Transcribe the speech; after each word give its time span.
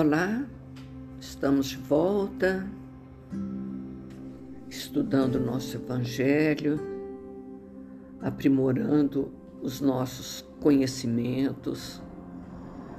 Olá, 0.00 0.46
estamos 1.18 1.66
de 1.66 1.76
volta, 1.76 2.64
estudando 4.70 5.40
nosso 5.40 5.76
Evangelho, 5.76 6.78
aprimorando 8.22 9.32
os 9.60 9.80
nossos 9.80 10.48
conhecimentos, 10.60 12.00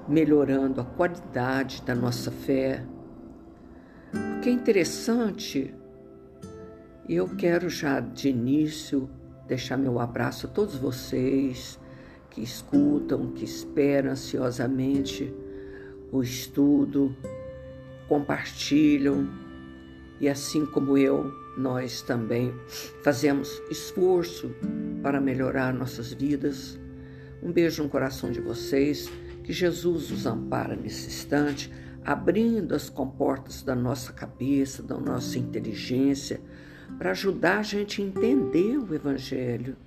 melhorando 0.09 0.81
a 0.81 0.83
qualidade 0.83 1.81
da 1.83 1.95
nossa 1.95 2.31
fé. 2.31 2.85
O 4.13 4.41
que 4.41 4.49
é 4.49 4.51
interessante, 4.51 5.73
e 7.07 7.15
eu 7.15 7.33
quero 7.37 7.69
já 7.69 8.01
de 8.01 8.27
início 8.27 9.09
deixar 9.47 9.77
meu 9.77 10.01
abraço 10.01 10.47
a 10.47 10.49
todos 10.49 10.75
vocês 10.75 11.79
que 12.29 12.41
escutam, 12.41 13.31
que 13.31 13.45
esperam 13.45 14.11
ansiosamente 14.11 15.33
o 16.11 16.21
estudo, 16.23 17.15
compartilham 18.07 19.29
e 20.19 20.27
assim 20.27 20.65
como 20.65 20.97
eu, 20.97 21.31
nós 21.57 22.01
também 22.01 22.53
fazemos 23.03 23.61
esforço 23.69 24.51
para 25.01 25.21
melhorar 25.21 25.73
nossas 25.73 26.13
vidas. 26.13 26.77
Um 27.41 27.51
beijo 27.51 27.83
no 27.83 27.89
coração 27.89 28.31
de 28.31 28.41
vocês, 28.41 29.09
que 29.43 29.53
Jesus 29.53 30.11
os 30.11 30.25
ampara 30.25 30.75
nesse 30.75 31.07
instante, 31.07 31.71
abrindo 32.03 32.75
as 32.75 32.89
comportas 32.89 33.61
da 33.61 33.75
nossa 33.75 34.11
cabeça, 34.11 34.83
da 34.83 34.97
nossa 34.97 35.39
inteligência, 35.39 36.41
para 36.97 37.11
ajudar 37.11 37.59
a 37.59 37.63
gente 37.63 38.01
a 38.01 38.05
entender 38.05 38.77
o 38.77 38.93
Evangelho. 38.93 39.77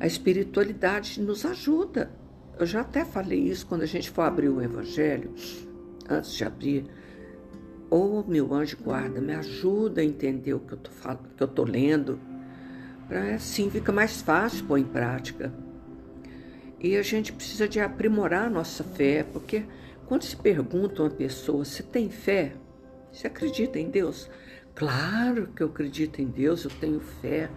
A 0.00 0.06
espiritualidade 0.06 1.20
nos 1.20 1.44
ajuda 1.44 2.10
eu 2.58 2.66
já 2.66 2.82
até 2.82 3.04
falei 3.04 3.40
isso 3.40 3.66
quando 3.66 3.82
a 3.82 3.86
gente 3.86 4.10
for 4.10 4.22
abrir 4.22 4.48
o 4.48 4.62
Evangelho, 4.62 5.32
antes 6.08 6.32
de 6.32 6.44
abrir. 6.44 6.86
Ô 7.90 8.20
oh, 8.20 8.24
meu 8.30 8.52
anjo 8.54 8.76
guarda, 8.82 9.20
me 9.20 9.34
ajuda 9.34 10.00
a 10.00 10.04
entender 10.04 10.54
o 10.54 10.60
que 10.60 10.72
eu 10.72 10.78
tô, 10.78 10.90
falando, 10.90 11.28
que 11.36 11.42
eu 11.42 11.48
tô 11.48 11.64
lendo, 11.64 12.18
para 13.08 13.34
assim 13.34 13.70
fica 13.70 13.92
mais 13.92 14.20
fácil 14.20 14.64
pôr 14.66 14.78
em 14.78 14.84
prática. 14.84 15.52
E 16.80 16.96
a 16.96 17.02
gente 17.02 17.32
precisa 17.32 17.68
de 17.68 17.80
aprimorar 17.80 18.46
a 18.46 18.50
nossa 18.50 18.84
fé, 18.84 19.24
porque 19.24 19.64
quando 20.06 20.22
se 20.24 20.36
pergunta 20.36 21.02
uma 21.02 21.10
pessoa 21.10 21.64
se 21.64 21.82
tem 21.82 22.10
fé, 22.10 22.52
se 23.12 23.26
acredita 23.26 23.78
em 23.78 23.90
Deus, 23.90 24.30
claro 24.74 25.48
que 25.54 25.62
eu 25.62 25.68
acredito 25.68 26.20
em 26.20 26.26
Deus, 26.26 26.64
eu 26.64 26.70
tenho 26.70 27.00
fé. 27.00 27.48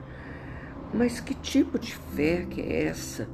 Mas 0.94 1.19
que 1.19 1.33
tipo 1.33 1.77
de 1.77 1.94
fé 1.94 2.45
que 2.50 2.61
é 2.61 2.83
essa? 2.83 3.27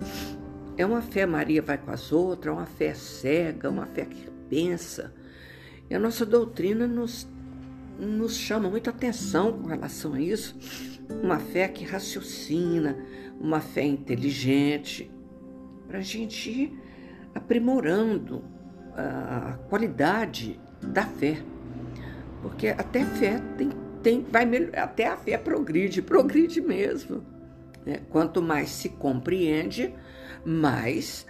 É 0.78 0.86
uma 0.86 1.02
fé 1.02 1.26
Maria 1.26 1.62
vai 1.62 1.78
com 1.78 1.92
as 1.92 2.12
outras, 2.12 2.54
é 2.54 2.58
uma 2.58 2.66
fé 2.66 2.94
cega, 2.94 3.70
uma 3.70 3.86
fé 3.86 4.06
que 4.06 4.28
pensa. 4.50 5.14
E 5.90 5.94
a 5.96 6.00
nossa 6.00 6.26
doutrina 6.26 6.88
nos, 6.88 7.28
nos 8.00 8.36
chama 8.36 8.70
muita 8.70 8.90
atenção 8.90 9.54
com 9.54 9.68
relação 9.68 10.14
a 10.14 10.20
isso. 10.20 10.58
Uma 11.22 11.40
fé 11.40 11.68
que 11.68 11.86
raciocina, 11.86 12.98
uma 13.40 13.60
fé 13.60 13.84
inteligente, 13.84 15.12
para 15.88 16.00
a 16.00 16.02
gente 16.02 16.50
ir 16.50 16.80
aprimorando 17.36 18.44
a 18.96 19.58
qualidade 19.70 20.60
da 20.82 21.06
fé. 21.06 21.38
Porque 22.42 22.68
até 22.70 23.06
fé 23.06 23.40
tem, 23.58 23.70
tem 24.02 24.26
vai 24.30 24.46
até 24.76 25.08
a 25.08 25.18
fé 25.18 25.38
progride, 25.38 26.02
progride 26.02 26.62
mesmo. 26.62 27.24
Né? 27.86 28.02
Quanto 28.10 28.42
mais 28.42 28.70
se 28.70 28.90
compreende, 28.90 29.94
mais 30.46 31.26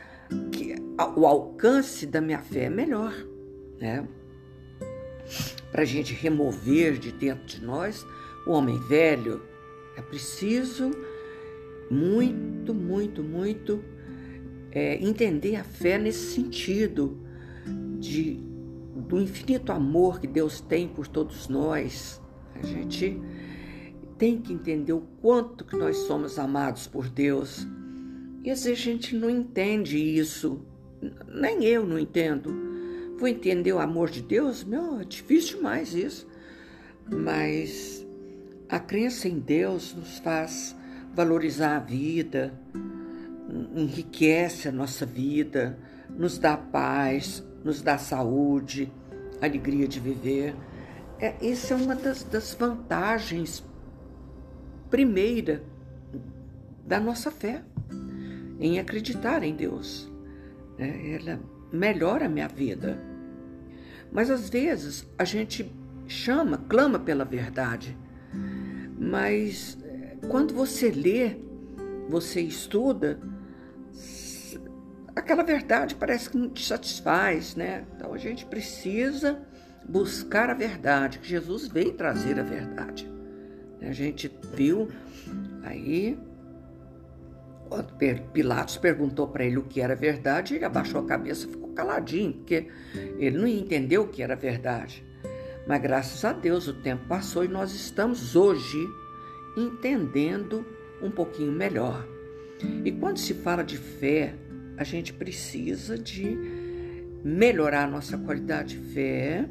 que 0.52 0.76
o 1.16 1.26
alcance 1.26 2.06
da 2.06 2.22
minha 2.22 2.40
fé 2.40 2.66
é 2.66 2.70
melhor, 2.70 3.14
né? 3.80 4.08
Para 5.72 5.82
a 5.82 5.86
gente 5.86 6.14
remover 6.14 6.98
de 6.98 7.12
dentro 7.12 7.46
de 7.46 7.64
nós 7.64 8.06
o 8.46 8.52
homem 8.52 8.78
velho, 8.80 9.42
é 9.96 10.02
preciso 10.02 10.92
muito, 11.90 12.74
muito, 12.74 13.24
muito 13.24 13.84
é, 14.72 14.96
entender 15.04 15.56
a 15.56 15.64
fé 15.64 15.98
nesse 15.98 16.34
sentido 16.34 17.18
de, 18.00 18.40
do 18.96 19.22
infinito 19.22 19.72
amor 19.72 20.20
que 20.20 20.28
Deus 20.28 20.60
tem 20.60 20.88
por 20.88 21.08
todos 21.08 21.48
nós. 21.48 22.22
A 22.56 22.66
gente 22.66 23.20
tem 24.18 24.40
que 24.40 24.54
entender 24.54 24.94
o 24.94 25.02
quanto 25.22 25.64
que 25.64 25.76
nós 25.76 25.98
somos 25.98 26.38
amados 26.38 26.88
por 26.88 27.10
Deus 27.10 27.68
e 28.44 28.52
às 28.52 28.66
vezes 28.66 28.80
a 28.80 28.92
gente 28.92 29.16
não 29.16 29.30
entende 29.30 29.98
isso, 29.98 30.62
nem 31.34 31.64
eu 31.64 31.86
não 31.86 31.98
entendo. 31.98 32.54
Vou 33.18 33.28
entender 33.28 33.72
o 33.72 33.80
amor 33.80 34.10
de 34.10 34.22
Deus? 34.22 34.66
Meu, 34.66 35.00
é 35.00 35.06
difícil 35.06 35.58
demais 35.58 35.94
isso. 35.94 36.28
Mas 37.10 38.06
a 38.68 38.80
crença 38.80 39.30
em 39.30 39.40
Deus 39.40 39.96
nos 39.96 40.20
faz 40.20 40.76
valorizar 41.14 41.78
a 41.78 41.80
vida, 41.80 42.54
enriquece 43.76 44.68
a 44.68 44.72
nossa 44.72 45.06
vida, 45.06 45.78
nos 46.10 46.38
dá 46.38 46.58
paz, 46.58 47.44
nos 47.64 47.82
dá 47.82 47.98
saúde, 47.98 48.92
alegria 49.42 49.88
de 49.88 50.02
viver. 50.02 50.54
É, 51.18 51.36
essa 51.42 51.76
é 51.76 51.78
uma 51.78 51.96
das, 51.96 52.24
das 52.24 52.54
vantagens 52.54 53.64
primeira 54.90 55.64
da 56.86 57.00
nossa 57.00 57.32
fé 57.32 57.64
em 58.60 58.80
acreditar 58.80 59.44
em 59.44 59.56
Deus. 59.56 60.12
Né? 60.78 61.16
Ela 61.16 61.40
melhora 61.72 62.26
a 62.26 62.30
minha 62.30 62.48
vida. 62.48 63.00
Mas 64.12 64.30
às 64.30 64.50
vezes 64.50 65.08
a 65.18 65.24
gente 65.24 65.72
chama, 66.08 66.58
clama 66.70 67.00
pela 67.00 67.26
verdade. 67.26 67.98
Mas 68.98 69.78
eh, 69.84 70.18
quando 70.30 70.54
você 70.54 70.92
lê, 70.92 71.38
você 72.10 72.42
estuda, 72.42 73.20
aquela 75.16 75.44
verdade 75.44 75.96
parece 75.96 76.30
que 76.30 76.38
não 76.38 76.50
te 76.50 76.66
satisfaz, 76.66 77.56
né? 77.56 77.86
Então 77.96 78.14
a 78.14 78.18
gente 78.18 78.46
precisa 78.46 79.42
buscar 79.88 80.50
a 80.50 80.54
verdade, 80.54 81.20
que 81.20 81.28
Jesus 81.28 81.68
veio 81.68 81.94
trazer 81.94 82.40
a 82.40 82.44
verdade. 82.44 83.12
A 83.82 83.92
gente 83.92 84.32
viu 84.56 84.90
aí 85.64 86.18
quando 87.74 87.92
Pilatos 88.32 88.78
perguntou 88.78 89.28
para 89.28 89.44
ele 89.44 89.58
o 89.58 89.64
que 89.64 89.82
era 89.82 89.96
verdade, 89.96 90.54
ele 90.54 90.64
abaixou 90.64 91.02
a 91.02 91.06
cabeça 91.08 91.48
e 91.48 91.50
ficou 91.50 91.70
caladinho, 91.70 92.34
porque 92.34 92.68
ele 93.18 93.36
não 93.36 93.48
entendeu 93.48 94.04
o 94.04 94.08
que 94.08 94.22
era 94.22 94.36
verdade. 94.36 95.04
Mas 95.68 95.82
graças 95.82 96.24
a 96.24 96.34
Deus 96.34 96.68
o 96.68 96.74
tempo 96.76 97.08
passou 97.08 97.44
e 97.44 97.48
nós 97.48 97.74
estamos 97.74 98.36
hoje 98.36 98.78
entendendo 99.58 100.64
um 101.02 101.10
pouquinho 101.10 101.52
melhor. 101.52 102.06
E 102.86 102.92
quando 102.92 103.18
se 103.18 103.34
fala 103.34 103.64
de 103.64 103.78
fé, 103.78 104.36
a 104.78 104.84
gente 104.84 105.12
precisa 105.12 105.98
de 105.98 106.38
melhorar 107.24 107.86
a 107.86 107.90
nossa 107.90 108.20
qualidade 108.20 108.78
de 108.78 108.94
fé 108.94 109.50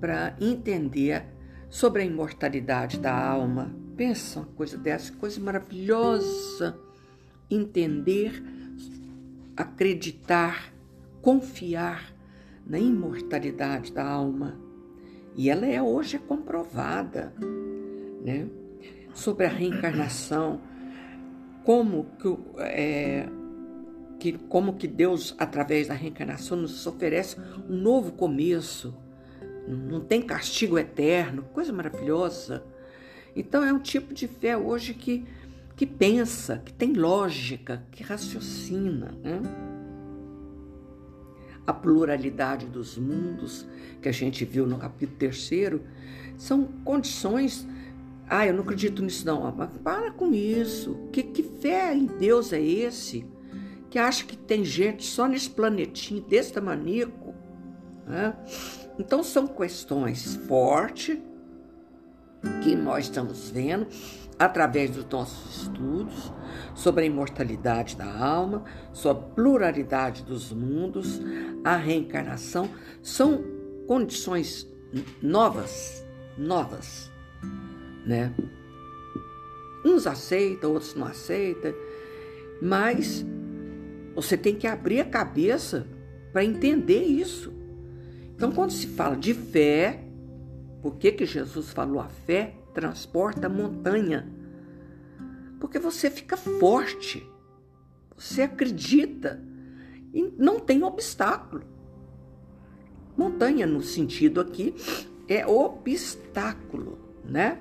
para 0.00 0.34
entender 0.40 1.24
sobre 1.68 2.00
a 2.02 2.06
imortalidade 2.06 2.98
da 2.98 3.14
alma. 3.14 3.70
Pensa 3.98 4.40
uma 4.40 4.48
coisa 4.48 4.78
dessa, 4.78 5.12
coisa 5.12 5.38
maravilhosa 5.40 6.88
entender, 7.50 8.42
acreditar, 9.56 10.72
confiar 11.20 12.14
na 12.66 12.78
imortalidade 12.78 13.92
da 13.92 14.06
alma. 14.06 14.58
E 15.36 15.50
ela 15.50 15.66
é 15.66 15.82
hoje 15.82 16.18
comprovada, 16.18 17.34
né? 18.24 18.48
Sobre 19.12 19.46
a 19.46 19.48
reencarnação, 19.48 20.60
como 21.64 22.06
que, 22.18 22.38
é, 22.58 23.28
que, 24.18 24.32
como 24.48 24.74
que 24.74 24.86
Deus, 24.86 25.34
através 25.38 25.88
da 25.88 25.94
reencarnação, 25.94 26.56
nos 26.56 26.86
oferece 26.86 27.36
um 27.68 27.76
novo 27.76 28.12
começo. 28.12 28.94
Não 29.66 30.00
tem 30.00 30.22
castigo 30.22 30.78
eterno, 30.78 31.42
coisa 31.52 31.72
maravilhosa. 31.72 32.64
Então 33.34 33.62
é 33.62 33.72
um 33.72 33.78
tipo 33.78 34.12
de 34.12 34.26
fé 34.26 34.56
hoje 34.56 34.94
que 34.94 35.24
que 35.80 35.86
pensa, 35.86 36.58
que 36.58 36.74
tem 36.74 36.92
lógica, 36.92 37.82
que 37.90 38.02
raciocina. 38.02 39.14
Né? 39.22 39.40
A 41.66 41.72
pluralidade 41.72 42.66
dos 42.66 42.98
mundos, 42.98 43.66
que 44.02 44.06
a 44.06 44.12
gente 44.12 44.44
viu 44.44 44.66
no 44.66 44.76
capítulo 44.76 45.18
terceiro, 45.18 45.82
são 46.36 46.64
condições. 46.84 47.66
Ah, 48.28 48.46
eu 48.46 48.52
não 48.52 48.62
acredito 48.62 49.02
nisso, 49.02 49.24
não. 49.24 49.50
Mas 49.56 49.70
para 49.78 50.10
com 50.10 50.34
isso. 50.34 51.08
Que, 51.10 51.22
que 51.22 51.42
fé 51.42 51.94
em 51.94 52.04
Deus 52.04 52.52
é 52.52 52.60
esse? 52.60 53.24
Que 53.88 53.98
acha 53.98 54.26
que 54.26 54.36
tem 54.36 54.62
gente 54.62 55.06
só 55.06 55.26
nesse 55.26 55.48
planetinho 55.48 56.20
desse 56.20 56.52
tamaníaco? 56.52 57.34
Né? 58.06 58.36
Então, 58.98 59.22
são 59.22 59.46
questões 59.46 60.36
fortes 60.46 61.18
que 62.62 62.76
nós 62.76 63.06
estamos 63.06 63.48
vendo 63.48 63.86
através 64.40 64.92
dos 64.92 65.04
nossos 65.04 65.64
estudos 65.64 66.32
sobre 66.74 67.04
a 67.04 67.06
imortalidade 67.06 67.94
da 67.94 68.10
alma, 68.10 68.64
sobre 68.90 69.22
a 69.22 69.26
pluralidade 69.34 70.22
dos 70.22 70.50
mundos, 70.50 71.20
a 71.62 71.76
reencarnação, 71.76 72.70
são 73.02 73.44
condições 73.86 74.66
novas, 75.20 76.02
novas, 76.38 77.12
né? 78.06 78.32
Uns 79.84 80.06
aceitam, 80.06 80.72
outros 80.72 80.94
não 80.94 81.06
aceitam, 81.06 81.74
mas 82.62 83.22
você 84.14 84.38
tem 84.38 84.56
que 84.56 84.66
abrir 84.66 85.00
a 85.00 85.04
cabeça 85.04 85.86
para 86.32 86.42
entender 86.42 87.02
isso. 87.02 87.52
Então, 88.34 88.50
quando 88.52 88.70
se 88.70 88.86
fala 88.86 89.16
de 89.16 89.34
fé, 89.34 90.02
por 90.80 90.96
que, 90.96 91.12
que 91.12 91.26
Jesus 91.26 91.70
falou 91.72 92.00
a 92.00 92.08
fé 92.08 92.54
transporta 92.72 93.48
montanha? 93.48 94.28
Porque 95.58 95.78
você 95.78 96.10
fica 96.10 96.36
forte, 96.36 97.26
você 98.16 98.42
acredita 98.42 99.42
e 100.12 100.32
não 100.38 100.58
tem 100.58 100.82
obstáculo. 100.82 101.62
Montanha, 103.16 103.66
no 103.66 103.82
sentido 103.82 104.40
aqui, 104.40 104.74
é 105.28 105.46
obstáculo, 105.46 106.98
né? 107.24 107.60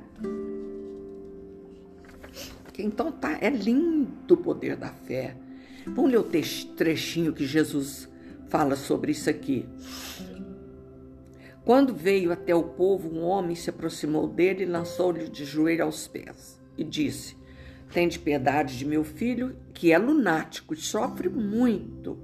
Então 2.77 3.11
tá, 3.11 3.37
é 3.41 3.49
lindo 3.49 4.33
o 4.33 4.37
poder 4.37 4.77
da 4.77 4.89
fé. 4.89 5.35
Vamos 5.85 6.11
ler 6.11 6.19
o 6.19 6.27
trechinho 6.75 7.33
que 7.33 7.45
Jesus 7.45 8.07
fala 8.47 8.75
sobre 8.75 9.11
isso 9.11 9.29
aqui. 9.29 9.67
Quando 11.69 11.93
veio 11.93 12.31
até 12.31 12.55
o 12.55 12.63
povo, 12.63 13.15
um 13.15 13.21
homem 13.21 13.55
se 13.55 13.69
aproximou 13.69 14.27
dele 14.27 14.63
e 14.63 14.65
lançou-lhe 14.65 15.29
de 15.29 15.45
joelho 15.45 15.83
aos 15.83 16.07
pés 16.07 16.59
e 16.75 16.83
disse: 16.83 17.37
Tende 17.93 18.17
piedade 18.17 18.75
de 18.75 18.83
meu 18.83 19.03
filho, 19.03 19.55
que 19.71 19.91
é 19.91 19.97
lunático 19.99 20.73
e 20.73 20.77
sofre 20.77 21.29
muito. 21.29 22.17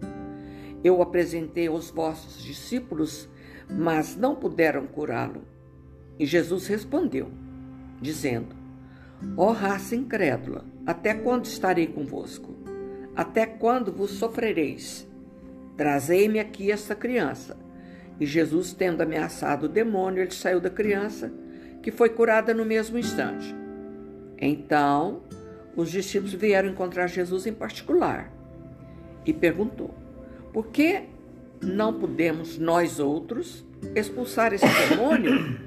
Eu 0.83 0.99
apresentei 0.99 1.67
aos 1.67 1.91
vossos 1.91 2.41
discípulos, 2.41 3.29
mas 3.69 4.15
não 4.15 4.35
puderam 4.35 4.87
curá-lo. 4.87 5.43
E 6.17 6.25
Jesus 6.25 6.65
respondeu, 6.65 7.29
dizendo: 8.01 8.55
Ó 9.37 9.49
oh, 9.49 9.51
raça 9.51 9.95
incrédula, 9.95 10.65
até 10.87 11.13
quando 11.13 11.45
estarei 11.45 11.85
convosco? 11.85 12.55
Até 13.15 13.45
quando 13.45 13.93
vos 13.93 14.09
sofrereis? 14.09 15.07
Trazei-me 15.77 16.39
aqui 16.39 16.71
esta 16.71 16.95
criança. 16.95 17.63
E 18.19 18.25
Jesus, 18.25 18.73
tendo 18.73 19.01
ameaçado 19.01 19.63
o 19.63 19.69
demônio, 19.69 20.21
ele 20.21 20.31
saiu 20.31 20.59
da 20.59 20.69
criança, 20.69 21.31
que 21.81 21.91
foi 21.91 22.09
curada 22.09 22.53
no 22.53 22.65
mesmo 22.65 22.97
instante. 22.97 23.53
Então, 24.37 25.21
os 25.75 25.91
discípulos 25.91 26.33
vieram 26.33 26.69
encontrar 26.69 27.07
Jesus 27.07 27.45
em 27.45 27.53
particular 27.53 28.31
e 29.25 29.33
perguntou: 29.33 29.93
Por 30.53 30.67
que 30.67 31.03
não 31.61 31.93
podemos 31.93 32.57
nós 32.57 32.99
outros 32.99 33.65
expulsar 33.93 34.53
esse 34.53 34.65
demônio? 34.89 35.59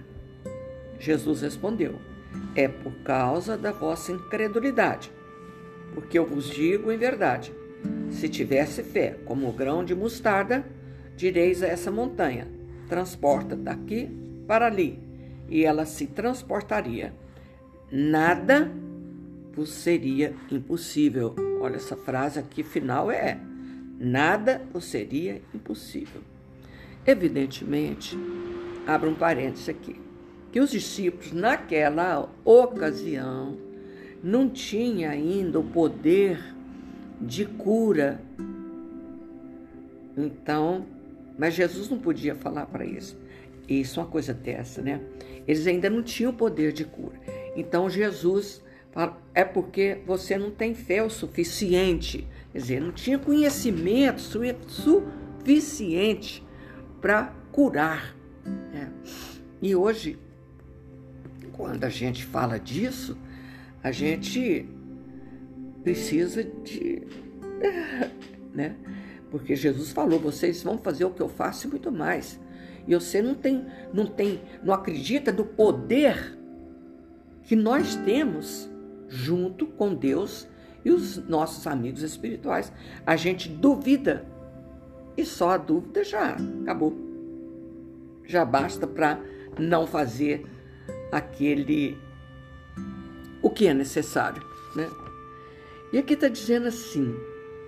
Jesus 0.99 1.43
respondeu: 1.43 1.97
É 2.55 2.67
por 2.67 2.93
causa 3.05 3.57
da 3.57 3.73
vossa 3.73 4.13
incredulidade. 4.13 5.13
Porque 5.95 6.19
eu 6.19 6.27
vos 6.27 6.49
digo 6.49 6.91
em 6.91 6.97
verdade: 6.97 7.53
se 8.11 8.29
tivesse 8.29 8.83
fé 8.83 9.17
como 9.25 9.49
o 9.49 9.53
grão 9.53 9.85
de 9.85 9.95
mostarda, 9.95 10.65
direis 11.19 11.63
a 11.63 11.67
essa 11.67 11.91
montanha: 11.91 12.47
transporta 12.89 13.57
daqui 13.57 14.09
para 14.47 14.67
ali, 14.67 14.99
e 15.51 15.65
ela 15.65 15.85
se 15.85 16.07
transportaria. 16.07 17.13
Nada 17.91 18.71
vos 19.53 19.71
seria 19.71 20.33
impossível. 20.51 21.35
Olha, 21.61 21.77
essa 21.77 21.97
frase 21.97 22.39
aqui 22.39 22.63
final 22.63 23.11
é: 23.11 23.37
nada 23.99 24.63
vos 24.73 24.85
seria 24.85 25.43
impossível. 25.53 26.23
Evidentemente, 27.05 28.17
abra 28.87 29.11
um 29.11 29.15
parênteses 29.15 29.69
aqui, 29.69 30.01
que 30.53 30.61
os 30.61 30.71
discípulos 30.71 31.33
naquela 31.33 32.31
ocasião 32.45 33.57
não 34.23 34.49
tinham 34.49 35.11
ainda 35.11 35.59
o 35.59 35.65
poder 35.65 36.55
de 37.21 37.45
cura. 37.45 38.21
Então, 40.17 40.85
mas 41.39 41.55
Jesus 41.55 41.89
não 41.89 41.99
podia 41.99 42.35
falar 42.35 42.67
para 42.67 42.85
isso. 42.85 43.17
Isso 43.69 44.01
é 44.01 44.03
uma 44.03 44.09
coisa 44.11 44.35
dessa, 44.35 44.83
né? 44.83 45.01
Eles 45.47 45.67
ainda 45.67 45.89
não 45.89 46.03
tinham 46.03 46.35
poder 46.35 46.73
de 46.73 46.85
cura. 46.85 47.19
Então 47.55 47.89
Jesus 47.89 48.63
fala, 48.91 49.21
é 49.35 49.45
porque 49.45 50.01
você 50.05 50.37
não 50.37 50.51
tem 50.51 50.75
fé 50.75 51.03
o 51.03 51.09
suficiente. 51.09 52.27
Quer 52.53 52.59
dizer, 52.59 52.81
não 52.81 52.93
tinha 52.93 53.19
conhecimento 53.19 54.21
suficiente 54.67 56.45
para 57.01 57.33
curar. 57.53 58.17
Né? 58.45 58.91
E 59.63 59.75
hoje, 59.75 60.19
quando 61.53 61.85
a 61.85 61.89
gente 61.89 62.25
fala 62.25 62.59
disso, 62.59 63.17
a 63.83 63.93
gente 63.93 64.67
precisa 65.83 66.43
de. 66.43 67.03
Né? 68.55 68.75
Porque 69.31 69.55
Jesus 69.55 69.93
falou: 69.93 70.19
vocês 70.19 70.63
vão 70.63 70.79
fazer 70.79 71.05
o 71.05 71.11
que 71.11 71.23
eu 71.23 71.29
faço 71.29 71.67
e 71.67 71.71
muito 71.71 71.91
mais. 71.93 72.41
E 72.87 72.95
você 72.95 73.21
não 73.21 73.35
tem, 73.35 73.67
não 73.93 74.07
tem, 74.07 74.41
não 74.63 74.73
acredita 74.73 75.31
no 75.31 75.45
poder 75.45 76.39
que 77.43 77.55
nós 77.55 77.97
temos 77.97 78.69
junto 79.09 79.67
com 79.67 79.95
Deus 79.95 80.49
e 80.85 80.91
os 80.91 81.19
nossos 81.29 81.67
amigos 81.67 82.03
espirituais. 82.03 82.73
A 83.05 83.17
gente 83.17 83.49
duvida 83.49 84.27
e 85.17 85.25
só 85.25 85.51
a 85.51 85.57
dúvida 85.57 86.03
já 86.05 86.37
acabou. 86.63 86.97
Já 88.25 88.45
basta 88.45 88.87
para 88.87 89.21
não 89.59 89.87
fazer 89.87 90.47
aquele 91.11 91.99
o 93.43 93.51
que 93.51 93.67
é 93.67 93.75
necessário, 93.75 94.43
né? 94.75 94.89
E 95.93 95.99
aqui 95.99 96.15
está 96.15 96.29
dizendo 96.29 96.69
assim: 96.69 97.15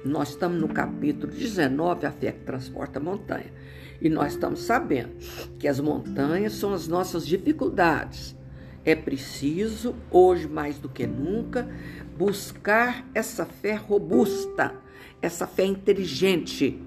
nós 0.05 0.31
estamos 0.31 0.61
no 0.61 0.69
capítulo 0.69 1.33
19, 1.33 2.07
a 2.07 2.11
fé 2.11 2.33
que 2.33 2.45
transporta 2.45 2.99
a 2.99 3.03
montanha. 3.03 3.53
E 4.01 4.09
nós 4.09 4.33
estamos 4.33 4.61
sabendo 4.61 5.11
que 5.59 5.69
as 5.69 5.79
montanhas 5.79 6.55
são 6.55 6.73
as 6.73 6.89
nossas 6.89 7.27
dificuldades. 7.27 8.35
É 8.83 8.95
preciso, 8.95 9.95
hoje 10.11 10.49
mais 10.49 10.79
do 10.79 10.89
que 10.89 11.07
nunca, 11.07 11.69
buscar 12.17 13.07
essa 13.15 13.45
fé 13.45 13.75
robusta, 13.75 14.75
essa 15.21 15.47
fé 15.47 15.67
inteligente. 15.67 16.81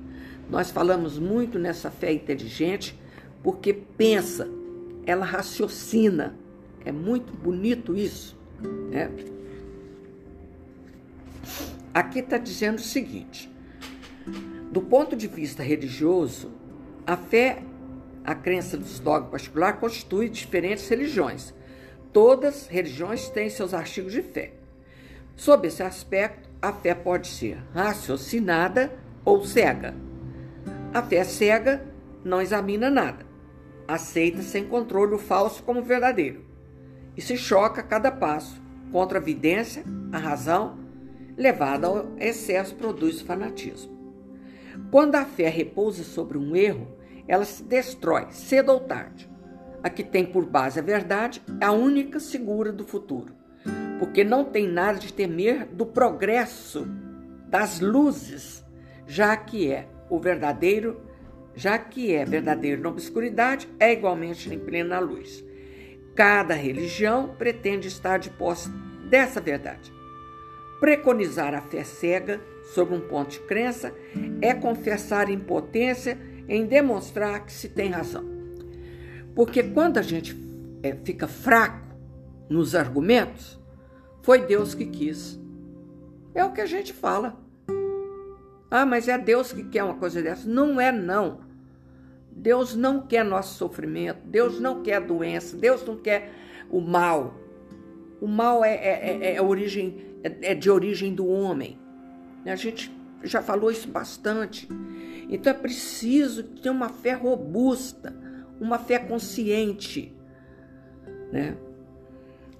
Nós 0.50 0.72
falamos 0.72 1.20
muito 1.20 1.60
nessa 1.60 1.92
fé 1.92 2.12
inteligente 2.12 3.00
porque 3.44 3.74
pensa, 3.74 4.50
ela 5.06 5.26
raciocina. 5.26 6.36
É 6.84 6.92
muito 6.92 7.32
bonito 7.32 7.96
isso. 7.96 8.36
Né? 8.90 9.12
Aqui 11.94 12.20
está 12.20 12.38
dizendo 12.38 12.78
o 12.78 12.82
seguinte: 12.82 13.54
do 14.72 14.82
ponto 14.82 15.16
de 15.16 15.28
vista 15.28 15.62
religioso, 15.62 16.52
a 17.06 17.16
fé, 17.16 17.62
a 18.24 18.34
crença 18.34 18.78
dos 18.78 19.00
dogmas 19.00 19.30
particular 19.30 19.80
constitui 19.80 20.30
diferentes 20.30 20.88
religiões. 20.88 21.54
Todas 22.12 22.68
religiões 22.68 23.30
têm 23.30 23.50
seus 23.50 23.74
artigos 23.74 24.14
de 24.14 24.22
fé. 24.22 24.54
Sob 25.36 25.68
esse 25.68 25.82
aspecto, 25.82 26.50
a 26.62 26.72
fé 26.72 26.94
pode 26.94 27.28
ser 27.28 27.58
raciocinada 27.74 28.94
ou 29.26 29.44
cega. 29.44 29.96
A 30.94 31.02
fé 31.02 31.24
cega 31.24 31.84
não 32.24 32.42
examina 32.42 32.90
nada, 32.90 33.26
aceita 33.88 34.42
sem 34.42 34.66
controle 34.66 35.16
o 35.16 35.20
falso 35.20 35.64
como 35.64 35.82
verdadeiro 35.82 36.46
e 37.18 37.22
se 37.22 37.36
choca 37.36 37.82
a 37.82 37.84
cada 37.84 38.12
passo 38.12 38.62
contra 38.92 39.18
a 39.18 39.22
evidência, 39.22 39.84
a 40.12 40.18
razão 40.18 40.83
levada 41.38 41.88
ao 41.88 42.08
excesso, 42.20 42.76
produz 42.76 43.22
fanatismo. 43.22 43.94
Quando 44.92 45.16
a 45.16 45.26
fé 45.26 45.50
repousa 45.50 46.04
sobre 46.04 46.38
um 46.38 46.56
erro, 46.56 46.88
ela 47.28 47.46
se 47.46 47.64
destrói 47.64 48.28
cedo 48.32 48.72
ou 48.72 48.80
tarde. 48.80 49.30
A 49.82 49.90
que 49.90 50.04
tem 50.04 50.26
por 50.26 50.46
base 50.46 50.80
a 50.80 50.84
verdade 50.84 51.42
é 51.60 51.66
a 51.66 51.72
única 51.72 52.20
segura 52.20 52.72
do 52.72 52.86
futuro, 52.86 53.34
porque 54.00 54.24
não 54.24 54.46
tem 54.46 54.68
nada 54.68 54.98
de 54.98 55.12
temer 55.12 55.68
do 55.68 55.86
progresso 55.86 56.88
das 57.48 57.80
luzes, 57.80 58.66
já 59.06 59.36
que 59.36 59.72
é 59.72 59.88
o 60.10 60.20
verdadeiro, 60.20 61.02
já 61.56 61.78
que 61.78 62.14
é 62.14 62.24
verdadeiro 62.24 62.82
na 62.82 62.90
obscuridade, 62.90 63.68
é 63.80 63.92
igualmente 63.92 64.54
em 64.54 64.60
plena 64.60 65.00
luz. 65.00 65.44
Cada 66.16 66.54
religião 66.54 67.36
pretende 67.38 67.88
estar 67.88 68.18
de 68.18 68.30
posse 68.30 68.70
dessa 69.10 69.42
verdade. 69.42 69.92
Preconizar 70.84 71.54
a 71.56 71.62
fé 71.62 71.82
cega 71.82 72.42
sobre 72.74 72.94
um 72.94 73.00
ponto 73.00 73.30
de 73.30 73.40
crença 73.40 73.96
é 74.42 74.54
confessar 74.54 75.30
impotência 75.30 76.20
em 76.46 76.66
demonstrar 76.66 77.46
que 77.46 77.54
se 77.54 77.70
tem 77.70 77.90
razão. 77.90 78.26
Porque 79.34 79.64
quando 79.64 79.98
a 79.98 80.02
gente 80.02 80.38
é, 80.84 80.94
fica 80.94 81.26
fraco 81.26 81.88
nos 82.50 82.76
argumentos, 82.76 83.58
foi 84.24 84.40
Deus 84.40 84.76
que 84.76 84.86
quis. 84.86 85.40
É 86.36 86.44
o 86.44 86.52
que 86.52 86.60
a 86.60 86.66
gente 86.66 86.92
fala. 86.92 87.42
Ah, 88.70 88.86
mas 88.86 89.08
é 89.08 89.18
Deus 89.18 89.54
que 89.54 89.64
quer 89.64 89.86
uma 89.86 89.96
coisa 89.96 90.22
dessa. 90.22 90.50
Não 90.50 90.82
é, 90.82 90.92
não. 90.92 91.40
Deus 92.30 92.76
não 92.76 93.08
quer 93.08 93.24
nosso 93.24 93.58
sofrimento, 93.58 94.20
Deus 94.26 94.60
não 94.60 94.84
quer 94.84 95.00
doença, 95.00 95.56
Deus 95.56 95.82
não 95.86 95.96
quer 95.96 96.30
o 96.70 96.82
mal. 96.82 97.36
O 98.20 98.28
mal 98.28 98.66
é, 98.66 98.74
é, 98.74 99.20
é, 99.22 99.36
é 99.36 99.42
origem, 99.42 100.13
é, 100.24 100.52
é 100.52 100.56
de 100.56 100.72
origem 100.72 101.14
do 101.14 101.28
homem. 101.28 101.78
A 102.46 102.56
gente 102.56 102.92
já 103.24 103.42
falou 103.42 103.72
isso 103.72 103.88
bastante. 103.88 104.68
Então 105.30 105.52
é 105.52 105.56
preciso 105.56 106.44
ter 106.44 106.70
uma 106.70 106.90
fé 106.90 107.14
robusta, 107.14 108.16
uma 108.60 108.78
fé 108.78 109.00
consciente. 109.00 110.16
Né? 111.32 111.56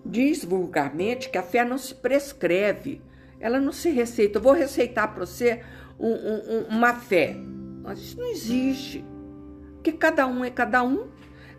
Diz 0.06 0.44
vulgarmente 0.44 1.30
que 1.30 1.38
a 1.38 1.44
fé 1.44 1.64
não 1.64 1.78
se 1.78 1.96
prescreve, 1.96 3.02
ela 3.40 3.60
não 3.60 3.72
se 3.72 3.90
receita. 3.90 4.38
Eu 4.38 4.44
vou 4.44 4.54
receitar 4.54 5.14
para 5.14 5.26
você 5.26 5.64
um, 6.00 6.12
um, 6.12 6.78
uma 6.78 6.94
fé. 6.94 7.36
Mas 7.84 8.00
isso 8.00 8.18
não 8.18 8.28
existe. 8.28 9.06
Porque 9.76 9.92
cada 9.92 10.26
um 10.26 10.46
é 10.46 10.50
cada 10.50 10.82
um, 10.82 11.10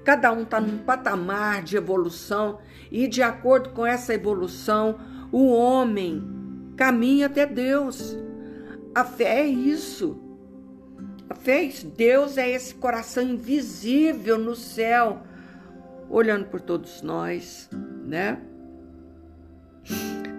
cada 0.02 0.32
um 0.32 0.42
está 0.42 0.58
num 0.60 0.78
patamar 0.78 1.62
de 1.62 1.76
evolução 1.76 2.58
e, 2.90 3.06
de 3.06 3.22
acordo 3.22 3.70
com 3.70 3.86
essa 3.86 4.14
evolução, 4.14 4.98
o 5.34 5.48
homem 5.48 6.22
caminha 6.76 7.26
até 7.26 7.44
Deus. 7.44 8.16
A 8.94 9.04
fé 9.04 9.40
é 9.40 9.46
isso. 9.46 10.16
A 11.28 11.34
fé 11.34 11.56
é 11.56 11.62
isso. 11.64 11.88
Deus 11.88 12.38
é 12.38 12.48
esse 12.48 12.72
coração 12.72 13.24
invisível 13.24 14.38
no 14.38 14.54
céu, 14.54 15.24
olhando 16.08 16.44
por 16.44 16.60
todos 16.60 17.02
nós, 17.02 17.68
né? 18.04 18.40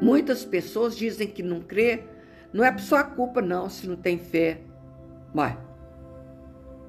Muitas 0.02 0.46
pessoas 0.46 0.96
dizem 0.96 1.28
que 1.28 1.44
não 1.44 1.60
crê, 1.60 2.06
não 2.54 2.64
é 2.64 2.72
por 2.72 2.80
sua 2.80 3.04
culpa 3.04 3.42
não, 3.42 3.70
se 3.70 3.86
não 3.90 3.98
tem 3.98 4.18
fé. 4.18 4.62
Mas, 5.34 5.58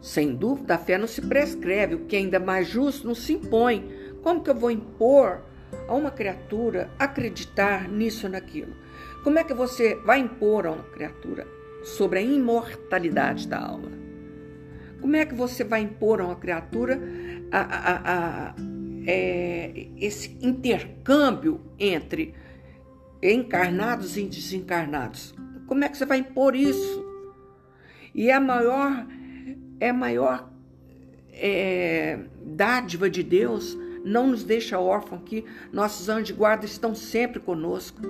sem 0.00 0.32
dúvida, 0.32 0.76
a 0.76 0.78
fé 0.78 0.96
não 0.96 1.08
se 1.08 1.22
prescreve, 1.22 1.96
o 1.96 2.04
que 2.06 2.14
é 2.14 2.20
ainda 2.20 2.38
mais 2.38 2.68
justo 2.68 3.04
não 3.04 3.16
se 3.16 3.32
impõe. 3.32 3.90
Como 4.22 4.44
que 4.44 4.50
eu 4.50 4.54
vou 4.54 4.70
impor 4.70 5.42
a 5.88 5.94
uma 5.94 6.11
criatura 6.11 6.90
acreditar 6.99 7.88
nisso 7.88 8.26
ou 8.26 8.32
naquilo? 8.32 8.75
Como 9.23 9.38
é 9.38 9.44
que 9.44 9.54
você 9.54 9.94
vai 9.96 10.20
impor 10.20 10.66
a 10.66 10.73
uma 10.73 10.85
criatura 10.85 11.46
sobre 11.82 12.18
a 12.18 12.23
imortalidade 12.23 13.49
da 13.49 13.61
alma? 13.61 13.90
Como 15.00 15.16
é 15.16 15.25
que 15.25 15.35
você 15.35 15.64
vai 15.64 15.80
impor 15.82 16.20
a 16.20 16.26
uma 16.26 16.37
criatura 16.37 17.00
a, 17.50 17.61
a, 17.61 18.49
a, 18.49 18.54
é, 19.06 19.87
esse 19.99 20.37
intercâmbio 20.42 21.61
entre 21.78 22.35
encarnados 23.23 24.16
e 24.16 24.25
desencarnados. 24.25 25.35
Como 25.66 25.85
é 25.85 25.88
que 25.88 25.96
você 25.96 26.04
vai 26.04 26.18
impor 26.18 26.54
isso? 26.54 27.04
E 28.14 28.30
é 28.30 28.35
a 28.35 28.40
maior, 28.40 29.06
é 29.80 29.92
maior 29.92 30.50
é, 31.32 32.18
dádiva 32.42 33.11
de 33.11 33.23
Deus 33.23 33.76
não 34.06 34.28
nos 34.28 34.44
deixa 34.44 34.78
órfão 34.78 35.18
aqui. 35.18 35.44
Nossos 35.72 36.08
anjos 36.08 36.28
de 36.28 36.32
guarda 36.32 36.64
estão 36.64 36.94
sempre 36.94 37.40
conosco. 37.40 38.00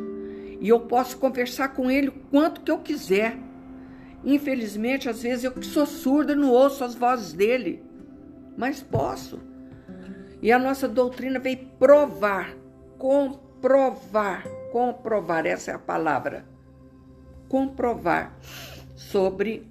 E 0.61 0.69
eu 0.69 0.81
posso 0.81 1.19
conversar 1.19 1.69
com 1.69 1.91
ele 1.91 2.09
o 2.09 2.13
quanto 2.31 2.61
que 2.61 2.71
eu 2.71 2.79
quiser. 2.79 3.37
Infelizmente, 4.25 5.09
às 5.09 5.23
vezes 5.23 5.45
eu 5.45 5.53
que 5.53 5.67
sou 5.67 5.87
surda 5.87 6.35
não 6.35 6.51
ouço 6.51 6.85
as 6.85 6.95
vozes 6.95 7.33
dele. 7.33 7.83
Mas 8.57 8.83
posso. 8.83 9.41
E 10.43 10.53
a 10.53 10.59
nossa 10.59 10.87
doutrina 10.87 11.39
veio 11.39 11.59
provar, 11.79 12.55
comprovar 12.99 14.45
comprovar, 14.77 15.47
essa 15.47 15.71
é 15.71 15.75
a 15.75 15.79
palavra, 15.79 16.45
comprovar 17.49 18.37
sobre 18.95 19.67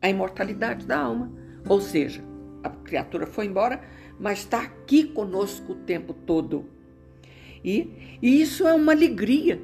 a 0.00 0.08
imortalidade 0.08 0.86
da 0.86 1.00
alma. 1.00 1.32
Ou 1.68 1.80
seja, 1.80 2.22
a 2.62 2.70
criatura 2.70 3.26
foi 3.26 3.46
embora, 3.46 3.80
mas 4.18 4.40
está 4.40 4.62
aqui 4.62 5.04
conosco 5.04 5.72
o 5.72 5.76
tempo 5.76 6.12
todo. 6.12 6.66
E, 7.64 8.18
e 8.22 8.40
isso 8.40 8.66
é 8.66 8.74
uma 8.74 8.92
alegria. 8.92 9.60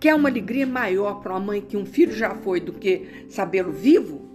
Que 0.00 0.08
é 0.08 0.14
uma 0.14 0.28
alegria 0.28 0.66
maior 0.66 1.20
para 1.20 1.32
uma 1.32 1.40
mãe 1.40 1.60
que 1.60 1.76
um 1.76 1.84
filho 1.84 2.12
já 2.12 2.34
foi 2.34 2.60
do 2.60 2.72
que 2.72 3.26
sabê-lo 3.28 3.72
vivo? 3.72 4.28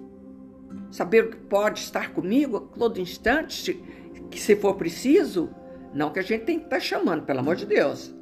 Saber 0.91 1.29
que 1.29 1.37
pode 1.37 1.79
estar 1.79 2.11
comigo 2.11 2.57
a 2.57 2.77
todo 2.77 2.99
instante, 2.99 3.81
que 4.29 4.39
se 4.39 4.55
for 4.55 4.75
preciso? 4.75 5.49
Não 5.93 6.11
que 6.11 6.19
a 6.19 6.23
gente 6.23 6.43
tem 6.43 6.59
que 6.59 6.65
estar 6.65 6.79
chamando, 6.79 7.23
pelo 7.23 7.39
amor 7.39 7.55
de 7.55 7.65
Deus. 7.65 8.13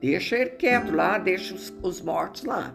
Deixa 0.00 0.36
ele 0.36 0.50
quieto 0.50 0.94
lá, 0.94 1.18
deixa 1.18 1.54
os, 1.54 1.72
os 1.82 2.00
mortos 2.00 2.44
lá. 2.44 2.74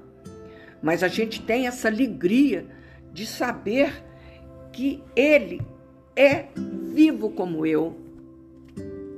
Mas 0.82 1.02
a 1.02 1.08
gente 1.08 1.42
tem 1.42 1.68
essa 1.68 1.88
alegria 1.88 2.66
de 3.12 3.26
saber 3.26 4.04
que 4.72 5.04
ele 5.16 5.62
é 6.18 6.48
vivo 6.94 7.30
como 7.30 7.66
eu, 7.66 7.96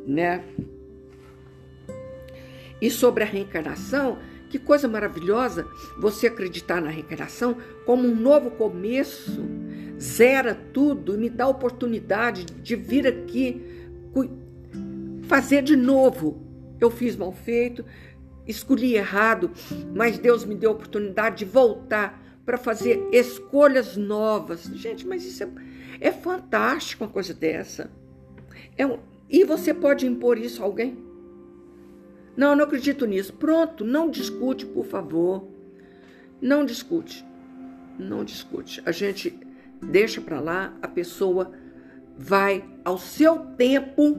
né? 0.06 0.44
E 2.82 2.92
sobre 2.92 3.24
a 3.24 3.28
reencarnação, 3.28 4.20
que 4.50 4.60
coisa 4.60 4.88
maravilhosa 4.88 5.66
você 5.98 6.28
acreditar 6.28 6.82
na 6.82 6.90
reencarnação 6.90 7.58
como 7.86 8.08
um 8.08 8.16
novo 8.16 8.52
começo, 8.52 9.42
zera 10.00 10.54
tudo 10.54 11.16
e 11.16 11.18
me 11.18 11.30
dá 11.30 11.46
a 11.46 11.50
oportunidade 11.50 12.46
de 12.46 12.76
vir 12.76 13.08
aqui 13.08 13.66
fazer 15.28 15.62
de 15.62 15.76
novo 15.76 16.50
eu 16.80 16.90
fiz 16.90 17.16
mal 17.16 17.32
feito, 17.32 17.86
escolhi 18.48 18.96
errado, 18.96 19.52
mas 19.94 20.18
Deus 20.18 20.46
me 20.46 20.56
deu 20.56 20.72
a 20.72 20.74
oportunidade 20.74 21.38
de 21.38 21.46
voltar 21.46 22.24
para 22.46 22.58
fazer 22.58 23.08
escolhas 23.12 23.96
novas. 23.96 24.64
Gente, 24.74 25.06
mas 25.06 25.24
isso 25.24 25.44
é, 25.44 25.50
é 26.00 26.12
fantástico 26.12 27.04
uma 27.04 27.12
coisa 27.12 27.34
dessa. 27.34 27.92
É 28.78 28.86
um, 28.86 29.00
e 29.30 29.44
você 29.44 29.74
pode 29.74 30.06
impor 30.06 30.38
isso 30.38 30.62
a 30.62 30.66
alguém? 30.66 30.98
Não, 32.36 32.52
eu 32.52 32.56
não 32.56 32.66
acredito 32.66 33.06
nisso. 33.06 33.34
Pronto, 33.34 33.84
não 33.84 34.10
discute, 34.10 34.66
por 34.66 34.86
favor. 34.86 35.48
Não 36.42 36.64
discute. 36.64 37.26
Não 37.98 38.24
discute. 38.24 38.82
A 38.86 38.92
gente 38.92 39.38
deixa 39.82 40.22
para 40.22 40.40
lá, 40.40 40.74
a 40.82 40.88
pessoa 40.88 41.52
vai 42.18 42.64
ao 42.84 42.98
seu 42.98 43.40
tempo 43.58 44.18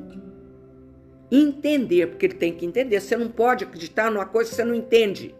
entender, 1.30 2.08
porque 2.08 2.26
ele 2.26 2.34
tem 2.34 2.54
que 2.54 2.66
entender. 2.66 3.00
Você 3.00 3.16
não 3.16 3.28
pode 3.28 3.64
acreditar 3.64 4.10
numa 4.10 4.26
coisa 4.26 4.50
que 4.50 4.56
você 4.56 4.64
não 4.64 4.74
entende. 4.74 5.34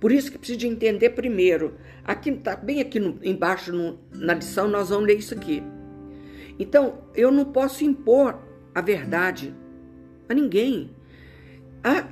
Por 0.00 0.12
isso 0.12 0.30
que 0.30 0.38
precisa 0.38 0.58
de 0.58 0.66
entender 0.66 1.10
primeiro. 1.10 1.74
Aqui 2.04 2.30
está 2.30 2.56
bem 2.56 2.80
aqui 2.80 3.00
no, 3.00 3.18
embaixo 3.22 3.72
no, 3.72 3.98
na 4.12 4.34
lição 4.34 4.68
nós 4.68 4.90
vamos 4.90 5.06
ler 5.06 5.18
isso 5.18 5.34
aqui. 5.34 5.62
Então 6.58 6.98
eu 7.14 7.30
não 7.30 7.46
posso 7.46 7.84
impor 7.84 8.38
a 8.74 8.80
verdade 8.80 9.54
a 10.28 10.34
ninguém. 10.34 10.90
Ah, 11.82 12.06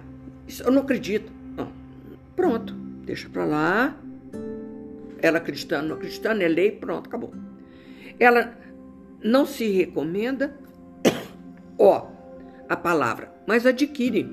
eu 0.65 0.71
não 0.71 0.83
acredito. 0.83 1.33
pronto, 2.37 2.75
deixa 3.05 3.29
para 3.29 3.45
lá. 3.45 3.97
Ela 5.21 5.39
acreditando, 5.39 5.89
não 5.89 5.97
acreditando, 5.97 6.43
é 6.43 6.49
lei, 6.49 6.73
pronto, 6.73 7.07
acabou. 7.07 7.33
Ela 8.19 8.59
não 9.23 9.47
se 9.47 9.69
recomenda. 9.69 10.57
Ó, 11.79 12.09
a 12.69 12.77
palavra, 12.77 13.33
mas 13.47 13.67
adquire. 13.67 14.29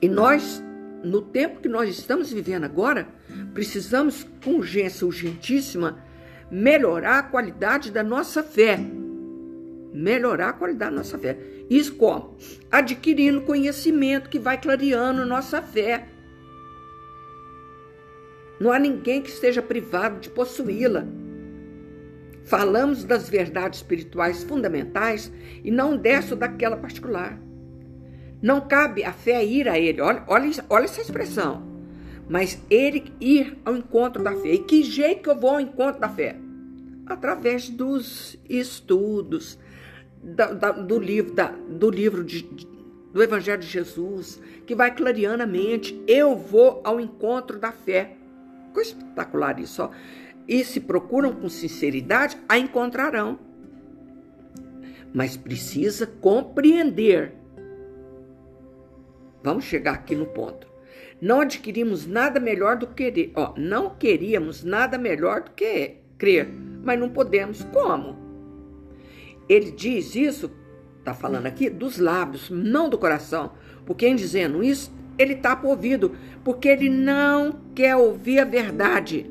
E 0.00 0.08
nós, 0.08 0.62
no 1.04 1.20
tempo 1.22 1.60
que 1.60 1.68
nós 1.68 1.88
estamos 1.88 2.32
vivendo 2.32 2.64
agora, 2.64 3.06
precisamos, 3.52 4.26
com 4.42 4.54
urgência 4.54 5.06
urgentíssima, 5.06 6.02
melhorar 6.50 7.18
a 7.18 7.22
qualidade 7.22 7.90
da 7.90 8.02
nossa 8.02 8.42
fé. 8.42 8.78
Melhorar 9.92 10.48
a 10.48 10.52
qualidade 10.52 10.90
da 10.90 10.96
nossa 10.96 11.18
fé. 11.18 11.38
Isso 11.68 11.94
como? 11.94 12.36
Adquirindo 12.70 13.42
conhecimento 13.42 14.28
que 14.28 14.38
vai 14.38 14.60
clareando 14.60 15.24
nossa 15.26 15.62
fé. 15.62 16.08
Não 18.58 18.72
há 18.72 18.78
ninguém 18.78 19.20
que 19.20 19.30
esteja 19.30 19.62
privado 19.62 20.20
de 20.20 20.30
possuí-la. 20.30 21.06
Falamos 22.44 23.04
das 23.04 23.28
verdades 23.28 23.80
espirituais 23.80 24.42
fundamentais 24.44 25.32
e 25.62 25.70
não 25.70 25.96
dessa 25.96 26.36
daquela 26.36 26.76
particular. 26.76 27.38
Não 28.44 28.60
cabe 28.60 29.02
a 29.04 29.12
fé 29.12 29.42
ir 29.42 29.66
a 29.68 29.78
ele. 29.78 30.02
Olha, 30.02 30.22
olha, 30.26 30.50
olha 30.68 30.84
essa 30.84 31.00
expressão. 31.00 31.62
Mas 32.28 32.62
ele 32.68 33.10
ir 33.18 33.56
ao 33.64 33.74
encontro 33.74 34.22
da 34.22 34.32
fé. 34.32 34.52
E 34.52 34.58
que 34.58 34.82
jeito 34.82 35.22
que 35.22 35.30
eu 35.30 35.40
vou 35.40 35.50
ao 35.50 35.60
encontro 35.60 35.98
da 35.98 36.10
fé? 36.10 36.36
Através 37.06 37.70
dos 37.70 38.38
estudos, 38.46 39.58
da, 40.22 40.52
da, 40.52 40.72
do 40.72 40.98
livro, 40.98 41.32
da, 41.32 41.48
do 41.48 41.88
livro 41.88 42.22
de, 42.22 42.42
do 43.12 43.22
Evangelho 43.22 43.62
de 43.62 43.66
Jesus, 43.66 44.38
que 44.66 44.74
vai 44.74 44.94
clareando 44.94 45.42
a 45.42 45.46
mente. 45.46 45.98
Eu 46.06 46.36
vou 46.36 46.82
ao 46.84 47.00
encontro 47.00 47.58
da 47.58 47.72
fé. 47.72 48.16
Coisa 48.74 48.90
espetacular 48.90 49.58
isso, 49.58 49.82
ó 49.82 49.90
e 50.46 50.62
se 50.62 50.80
procuram 50.80 51.32
com 51.32 51.48
sinceridade, 51.48 52.36
a 52.46 52.58
encontrarão. 52.58 53.38
Mas 55.12 55.36
precisa 55.36 56.06
compreender. 56.06 57.43
Vamos 59.44 59.64
chegar 59.64 59.92
aqui 59.92 60.16
no 60.16 60.24
ponto. 60.24 60.66
Não 61.20 61.42
adquirimos 61.42 62.06
nada 62.06 62.40
melhor 62.40 62.78
do 62.78 62.86
que 62.86 63.30
ó, 63.36 63.52
não 63.58 63.90
queríamos 63.90 64.64
nada 64.64 64.96
melhor 64.96 65.42
do 65.42 65.50
que 65.50 65.96
crer. 66.16 66.48
mas 66.82 66.98
não 66.98 67.10
podemos. 67.10 67.62
Como? 67.64 68.16
Ele 69.46 69.70
diz 69.70 70.16
isso, 70.16 70.50
está 70.98 71.12
falando 71.12 71.44
aqui, 71.44 71.68
dos 71.68 71.98
lábios, 71.98 72.48
não 72.48 72.88
do 72.88 72.96
coração. 72.96 73.52
Porque 73.84 74.06
em 74.06 74.16
dizendo 74.16 74.64
isso, 74.64 74.90
ele 75.18 75.36
tapa 75.36 75.66
o 75.66 75.70
ouvido, 75.70 76.16
porque 76.42 76.66
ele 76.66 76.88
não 76.88 77.52
quer 77.74 77.94
ouvir 77.96 78.38
a 78.38 78.44
verdade. 78.46 79.30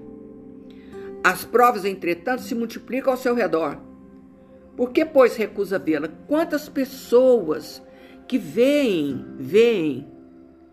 As 1.23 1.43
provas, 1.43 1.85
entretanto, 1.85 2.43
se 2.43 2.53
multiplicam 2.53 3.11
ao 3.13 3.17
seu 3.17 3.33
redor. 3.33 3.79
Por 4.77 4.91
que, 4.91 5.03
pois, 5.03 5.35
recusa 5.35 5.79
vê-la? 5.79 6.07
Quantas 6.27 6.69
pessoas 6.69 7.81
que 8.27 8.37
veem, 8.37 9.25
veem 9.37 10.07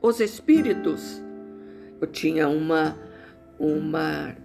os 0.01 0.21
espíritos. 0.21 1.23
Eu 2.01 2.07
tinha 2.07 2.49
uma 2.49 2.97
uma 3.59 4.37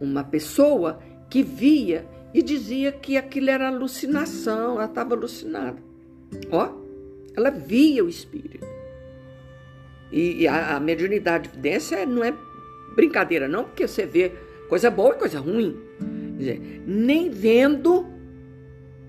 uma 0.00 0.24
pessoa 0.24 0.98
que 1.28 1.42
via 1.42 2.06
e 2.32 2.42
dizia 2.42 2.92
que 2.92 3.16
aquilo 3.16 3.50
era 3.50 3.68
alucinação, 3.68 4.74
ela 4.74 4.84
estava 4.84 5.14
alucinada. 5.14 5.82
Ó, 6.50 6.70
ela 7.34 7.50
via 7.50 8.04
o 8.04 8.08
espírito. 8.08 8.66
E, 10.12 10.42
e 10.42 10.48
a, 10.48 10.76
a 10.76 10.80
mediunidade 10.80 11.48
evidência 11.48 12.04
não 12.06 12.22
é 12.22 12.34
brincadeira, 12.94 13.48
não, 13.48 13.64
porque 13.64 13.86
você 13.86 14.06
vê 14.06 14.32
coisa 14.68 14.90
boa 14.90 15.14
e 15.14 15.18
coisa 15.18 15.40
ruim. 15.40 15.76
Dizer, 16.36 16.82
nem 16.86 17.30
vendo, 17.30 18.06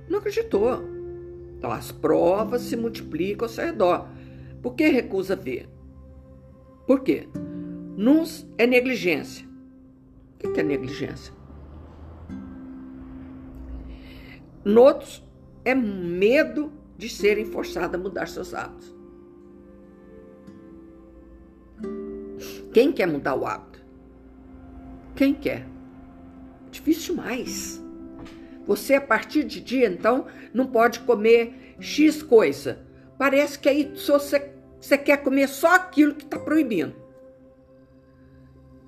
não 0.09 0.19
acreditou. 0.19 0.96
Então 1.57 1.71
as 1.71 1.91
provas 1.91 2.61
se 2.61 2.75
multiplicam 2.75 3.45
ao 3.45 3.49
seu 3.49 3.65
redor. 3.65 4.07
Por 4.61 4.75
que 4.75 4.87
recusa 4.87 5.35
ver? 5.35 5.67
Por 6.85 7.01
quê? 7.01 7.27
Nos 7.97 8.47
é 8.57 8.67
negligência. 8.67 9.47
O 10.43 10.51
que 10.51 10.59
é 10.59 10.63
negligência? 10.63 11.33
Noutros 14.63 15.23
é 15.65 15.73
medo 15.73 16.71
de 16.97 17.09
serem 17.09 17.45
forçados 17.45 17.95
a 17.95 17.97
mudar 17.97 18.27
seus 18.27 18.53
hábitos. 18.53 18.95
Quem 22.73 22.91
quer 22.91 23.07
mudar 23.07 23.35
o 23.35 23.45
hábito? 23.45 23.83
Quem 25.15 25.33
quer? 25.33 25.67
Difícil 26.69 27.15
mais. 27.15 27.81
Você, 28.67 28.95
a 28.95 29.01
partir 29.01 29.45
de 29.45 29.61
dia, 29.61 29.87
então, 29.87 30.27
não 30.53 30.67
pode 30.67 30.99
comer 30.99 31.75
X 31.79 32.21
coisa. 32.21 32.85
Parece 33.17 33.57
que 33.57 33.69
aí 33.69 33.91
você, 33.95 34.51
você 34.79 34.97
quer 34.97 35.23
comer 35.23 35.47
só 35.47 35.75
aquilo 35.75 36.13
que 36.13 36.25
está 36.25 36.37
proibindo. 36.37 36.93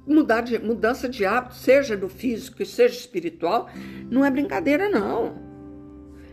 Mudar 0.05 0.41
de, 0.41 0.59
mudança 0.59 1.07
de 1.07 1.25
hábito, 1.25 1.55
seja 1.55 1.95
do 1.95 2.09
físico, 2.09 2.65
seja 2.65 2.95
espiritual, 2.95 3.69
não 4.09 4.25
é 4.25 4.29
brincadeira, 4.29 4.89
não. 4.89 5.35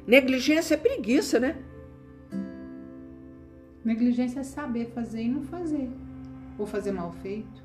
Negligência 0.06 0.74
é 0.74 0.78
preguiça, 0.78 1.38
né? 1.38 1.56
Negligência 3.84 4.40
é 4.40 4.42
saber 4.42 4.90
fazer 4.94 5.22
e 5.22 5.28
não 5.28 5.44
fazer. 5.44 5.88
Ou 6.58 6.66
fazer 6.66 6.90
mal 6.90 7.12
feito. 7.22 7.64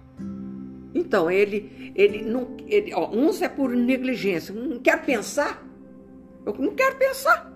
Então, 0.93 1.31
ele, 1.31 1.91
ele 1.95 2.21
não. 2.23 2.57
Ele, 2.67 2.93
ó, 2.93 3.09
uns 3.09 3.41
é 3.41 3.49
por 3.49 3.71
negligência, 3.71 4.53
não 4.53 4.79
quer 4.79 5.03
pensar. 5.03 5.70
Eu 6.45 6.53
não 6.57 6.75
quero 6.75 6.95
pensar. 6.97 7.51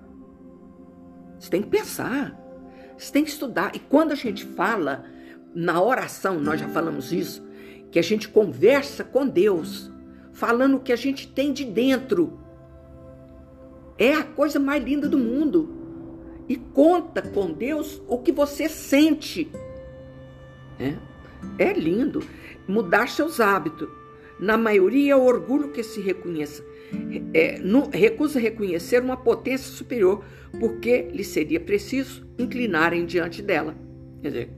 Você 1.39 1.50
tem 1.50 1.62
que 1.62 1.70
pensar. 1.70 2.39
Você 2.98 3.12
tem 3.12 3.24
que 3.24 3.30
estudar. 3.30 3.75
E 3.75 3.80
quando 3.80 4.12
a 4.12 4.15
gente 4.15 4.46
fala 4.46 5.06
na 5.54 5.82
oração, 5.82 6.39
nós 6.39 6.60
já 6.60 6.68
falamos 6.68 7.12
isso, 7.12 7.46
que 7.92 8.00
a 8.00 8.01
gente 8.01 8.27
conversa 8.30 9.04
com 9.04 9.27
Deus, 9.27 9.92
falando 10.34 10.77
o 10.77 10.80
que 10.80 10.93
a 10.93 10.98
gente 10.98 11.28
tem 11.28 11.52
de 11.52 11.65
dentro. 11.65 12.39
É 13.98 14.13
a 14.13 14.24
coisa 14.24 14.60
mais 14.60 14.84
linda 14.84 15.08
do 15.08 15.17
mundo. 15.17 15.74
E 16.48 16.56
conta 16.56 17.21
com 17.24 17.52
Deus 17.52 18.02
o 18.08 18.19
que 18.19 18.32
você 18.32 18.69
sente. 18.69 19.52
É, 20.80 20.95
é 21.58 21.74
lindo. 21.74 22.21
Mudar 22.67 23.10
seus 23.10 23.39
hábitos. 23.39 23.89
Na 24.39 24.58
maioria 24.58 25.13
é 25.13 25.15
o 25.15 25.24
orgulho 25.24 25.71
que 25.71 25.82
se 25.82 26.02
reconheça 26.02 26.63
é, 27.34 27.60
recusa 27.91 28.39
reconhecer 28.39 29.02
uma 29.02 29.17
potência 29.17 29.71
superior, 29.71 30.24
porque 30.60 31.04
lhe 31.12 31.24
seria 31.24 31.60
preciso 31.60 32.28
inclinarem 32.38 33.06
diante 33.06 33.41
dela. 33.41 33.76
Quer 34.21 34.28
dizer, 34.28 34.50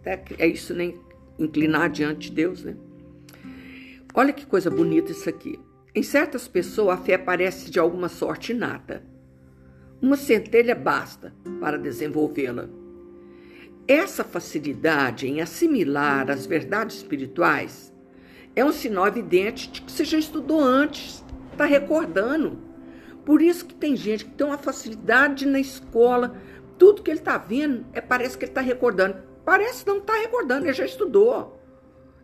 até 0.00 0.22
é 0.38 0.46
isso, 0.46 0.74
nem 0.74 0.92
né? 0.92 0.98
inclinar 1.38 1.90
diante 1.90 2.28
de 2.28 2.36
Deus, 2.36 2.64
né? 2.64 2.76
Olha 4.12 4.32
que 4.32 4.44
coisa 4.44 4.70
bonita 4.70 5.12
isso 5.12 5.28
aqui. 5.28 5.58
Em 5.94 6.02
certas 6.02 6.48
pessoas, 6.48 6.98
a 6.98 7.02
fé 7.02 7.16
parece 7.16 7.70
de 7.70 7.78
alguma 7.78 8.08
sorte 8.08 8.52
inata. 8.52 9.02
Uma 10.00 10.16
centelha 10.16 10.74
basta 10.74 11.34
para 11.60 11.78
desenvolvê-la. 11.78 12.68
Essa 13.86 14.24
facilidade 14.24 15.26
em 15.26 15.40
assimilar 15.40 16.30
as 16.30 16.46
verdades 16.46 16.96
espirituais 16.96 17.89
é 18.54 18.64
um 18.64 18.72
sinal 18.72 19.06
evidente 19.06 19.70
de 19.70 19.82
que 19.82 19.92
você 19.92 20.04
já 20.04 20.18
estudou 20.18 20.60
antes, 20.60 21.24
está 21.52 21.64
recordando. 21.64 22.58
Por 23.24 23.42
isso 23.42 23.64
que 23.64 23.74
tem 23.74 23.96
gente 23.96 24.24
que 24.24 24.32
tem 24.32 24.46
uma 24.46 24.58
facilidade 24.58 25.46
na 25.46 25.60
escola, 25.60 26.36
tudo 26.78 27.02
que 27.02 27.10
ele 27.10 27.20
está 27.20 27.36
vendo 27.36 27.84
é, 27.92 28.00
parece 28.00 28.36
que 28.36 28.44
ele 28.44 28.50
está 28.50 28.60
recordando. 28.60 29.16
Parece 29.44 29.86
não 29.86 29.98
está 29.98 30.14
recordando, 30.14 30.66
ele 30.66 30.72
já 30.72 30.84
estudou. 30.84 31.60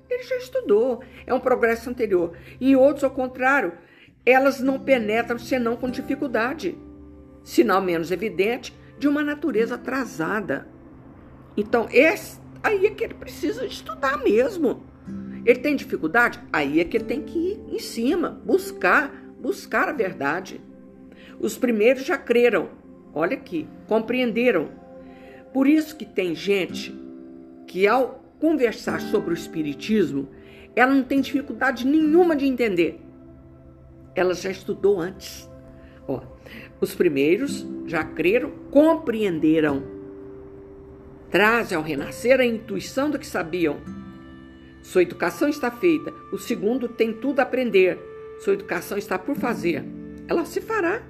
Ele 0.08 0.22
já 0.22 0.36
estudou. 0.36 1.02
É 1.26 1.34
um 1.34 1.40
progresso 1.40 1.90
anterior. 1.90 2.36
E 2.60 2.74
outros, 2.76 3.04
ao 3.04 3.10
contrário, 3.10 3.72
elas 4.24 4.60
não 4.60 4.78
penetram 4.78 5.38
senão 5.38 5.76
com 5.76 5.90
dificuldade. 5.90 6.78
Sinal 7.44 7.82
menos 7.82 8.10
evidente 8.10 8.76
de 8.98 9.06
uma 9.08 9.22
natureza 9.22 9.74
atrasada. 9.74 10.66
Então, 11.56 11.88
esse, 11.90 12.40
aí 12.62 12.86
é 12.86 12.90
que 12.90 13.04
ele 13.04 13.14
precisa 13.14 13.66
estudar 13.66 14.18
mesmo. 14.18 14.84
Ele 15.46 15.60
tem 15.60 15.76
dificuldade? 15.76 16.40
Aí 16.52 16.80
é 16.80 16.84
que 16.84 16.96
ele 16.96 17.04
tem 17.04 17.22
que 17.22 17.38
ir 17.38 17.60
em 17.68 17.78
cima, 17.78 18.30
buscar, 18.44 19.14
buscar 19.40 19.88
a 19.88 19.92
verdade. 19.92 20.60
Os 21.38 21.56
primeiros 21.56 22.04
já 22.04 22.18
creram, 22.18 22.70
olha 23.14 23.36
aqui, 23.36 23.68
compreenderam. 23.86 24.68
Por 25.52 25.68
isso 25.68 25.96
que 25.96 26.04
tem 26.04 26.34
gente 26.34 26.92
que 27.68 27.86
ao 27.86 28.24
conversar 28.40 29.00
sobre 29.00 29.30
o 29.30 29.34
espiritismo, 29.34 30.28
ela 30.74 30.92
não 30.92 31.04
tem 31.04 31.20
dificuldade 31.20 31.86
nenhuma 31.86 32.34
de 32.34 32.44
entender. 32.44 33.00
Ela 34.16 34.34
já 34.34 34.50
estudou 34.50 35.00
antes. 35.00 35.48
Ó, 36.08 36.22
os 36.80 36.92
primeiros 36.92 37.64
já 37.86 38.02
creram, 38.02 38.50
compreenderam. 38.72 39.84
Trazem 41.30 41.76
ao 41.76 41.84
renascer 41.84 42.40
a 42.40 42.44
intuição 42.44 43.10
do 43.10 43.18
que 43.18 43.26
sabiam 43.26 44.05
sua 44.86 45.02
educação 45.02 45.48
está 45.48 45.68
feita. 45.68 46.14
O 46.30 46.38
segundo 46.38 46.88
tem 46.88 47.12
tudo 47.12 47.40
a 47.40 47.42
aprender. 47.42 47.98
Sua 48.38 48.52
educação 48.52 48.96
está 48.96 49.18
por 49.18 49.34
fazer. 49.34 49.84
Ela 50.28 50.44
se 50.44 50.60
fará. 50.60 51.02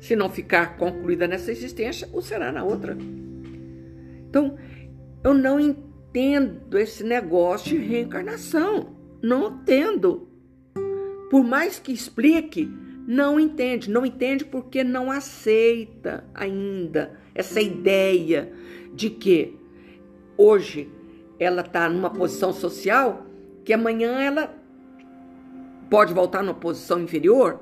Se 0.00 0.16
não 0.16 0.30
ficar 0.30 0.78
concluída 0.78 1.28
nessa 1.28 1.52
existência, 1.52 2.08
ou 2.14 2.22
será 2.22 2.50
na 2.50 2.64
outra. 2.64 2.96
Então, 4.26 4.56
eu 5.22 5.34
não 5.34 5.60
entendo 5.60 6.78
esse 6.78 7.04
negócio 7.04 7.78
de 7.78 7.84
reencarnação. 7.84 8.96
Não 9.22 9.48
entendo. 9.48 10.26
Por 11.30 11.44
mais 11.44 11.78
que 11.78 11.92
explique, 11.92 12.72
não 13.06 13.38
entende. 13.38 13.90
Não 13.90 14.06
entende 14.06 14.46
porque 14.46 14.82
não 14.82 15.10
aceita 15.10 16.24
ainda 16.34 17.20
essa 17.34 17.60
ideia 17.60 18.50
de 18.94 19.10
que 19.10 19.58
hoje 20.38 20.90
ela 21.42 21.62
está 21.62 21.88
numa 21.88 22.10
posição 22.10 22.52
social 22.52 23.26
que 23.64 23.72
amanhã 23.72 24.20
ela 24.20 24.54
pode 25.90 26.14
voltar 26.14 26.42
numa 26.42 26.54
posição 26.54 27.00
inferior, 27.00 27.60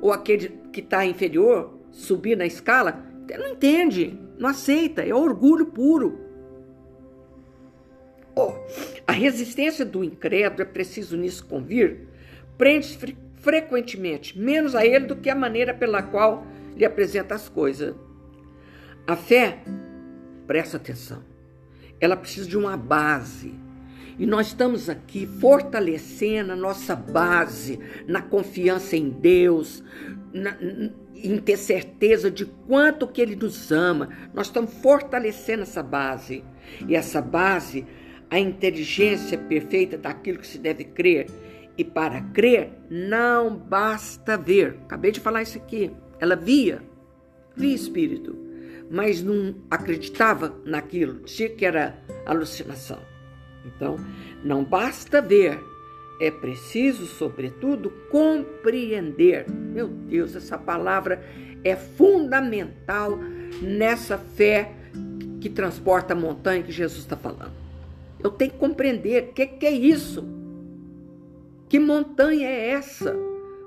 ou 0.00 0.12
aquele 0.12 0.50
que 0.72 0.80
está 0.80 1.04
inferior 1.04 1.74
subir 1.90 2.36
na 2.36 2.46
escala, 2.46 3.04
não 3.38 3.48
entende, 3.48 4.18
não 4.38 4.48
aceita, 4.48 5.02
é 5.02 5.14
orgulho 5.14 5.66
puro. 5.66 6.20
Oh, 8.36 8.52
a 9.06 9.12
resistência 9.12 9.84
do 9.84 10.04
incrédulo, 10.04 10.62
é 10.62 10.64
preciso 10.64 11.16
nisso 11.16 11.46
convir, 11.46 12.08
prende 12.58 12.96
fre 12.96 13.16
frequentemente 13.36 14.38
menos 14.38 14.74
a 14.74 14.86
ele 14.86 15.04
do 15.04 15.16
que 15.16 15.28
a 15.28 15.34
maneira 15.34 15.74
pela 15.74 16.02
qual 16.02 16.46
lhe 16.74 16.84
apresenta 16.84 17.34
as 17.34 17.46
coisas. 17.46 17.94
A 19.06 19.16
fé, 19.16 19.58
presta 20.46 20.78
atenção, 20.78 21.22
ela 22.04 22.16
precisa 22.16 22.48
de 22.48 22.56
uma 22.56 22.76
base. 22.76 23.54
E 24.18 24.26
nós 24.26 24.48
estamos 24.48 24.88
aqui 24.88 25.26
fortalecendo 25.26 26.52
a 26.52 26.56
nossa 26.56 26.94
base 26.94 27.80
na 28.06 28.22
confiança 28.22 28.96
em 28.96 29.10
Deus, 29.10 29.82
na, 30.32 30.56
em 31.14 31.38
ter 31.38 31.56
certeza 31.56 32.30
de 32.30 32.44
quanto 32.44 33.08
que 33.08 33.20
Ele 33.20 33.34
nos 33.34 33.72
ama. 33.72 34.10
Nós 34.32 34.46
estamos 34.46 34.72
fortalecendo 34.74 35.62
essa 35.62 35.82
base. 35.82 36.44
E 36.86 36.94
essa 36.94 37.20
base, 37.20 37.86
a 38.30 38.38
inteligência 38.38 39.36
perfeita 39.36 39.98
daquilo 39.98 40.38
que 40.38 40.46
se 40.46 40.58
deve 40.58 40.84
crer, 40.84 41.26
E 41.76 41.82
para 41.82 42.20
crer, 42.20 42.70
não 42.88 43.56
basta 43.56 44.36
ver. 44.36 44.78
Acabei 44.84 45.10
de 45.10 45.18
falar 45.18 45.42
isso 45.42 45.58
aqui. 45.58 45.90
Ela 46.20 46.36
via, 46.36 46.80
via 47.56 47.74
espírito, 47.74 48.43
mas 48.90 49.22
não 49.22 49.54
acreditava 49.70 50.54
naquilo, 50.64 51.20
dizia 51.24 51.48
que 51.48 51.64
era 51.64 51.98
alucinação. 52.26 52.98
Então, 53.64 53.96
não 54.42 54.62
basta 54.62 55.22
ver, 55.22 55.58
é 56.20 56.30
preciso, 56.30 57.06
sobretudo, 57.06 57.90
compreender. 58.10 59.50
Meu 59.50 59.88
Deus, 59.88 60.36
essa 60.36 60.58
palavra 60.58 61.24
é 61.64 61.74
fundamental 61.74 63.18
nessa 63.62 64.18
fé 64.18 64.72
que 65.40 65.48
transporta 65.48 66.12
a 66.12 66.16
montanha 66.16 66.62
que 66.62 66.72
Jesus 66.72 67.00
está 67.00 67.16
falando. 67.16 67.52
Eu 68.22 68.30
tenho 68.30 68.52
que 68.52 68.58
compreender 68.58 69.24
o 69.24 69.32
que, 69.32 69.46
que 69.46 69.66
é 69.66 69.70
isso. 69.70 70.24
Que 71.68 71.78
montanha 71.78 72.48
é 72.48 72.70
essa? 72.70 73.14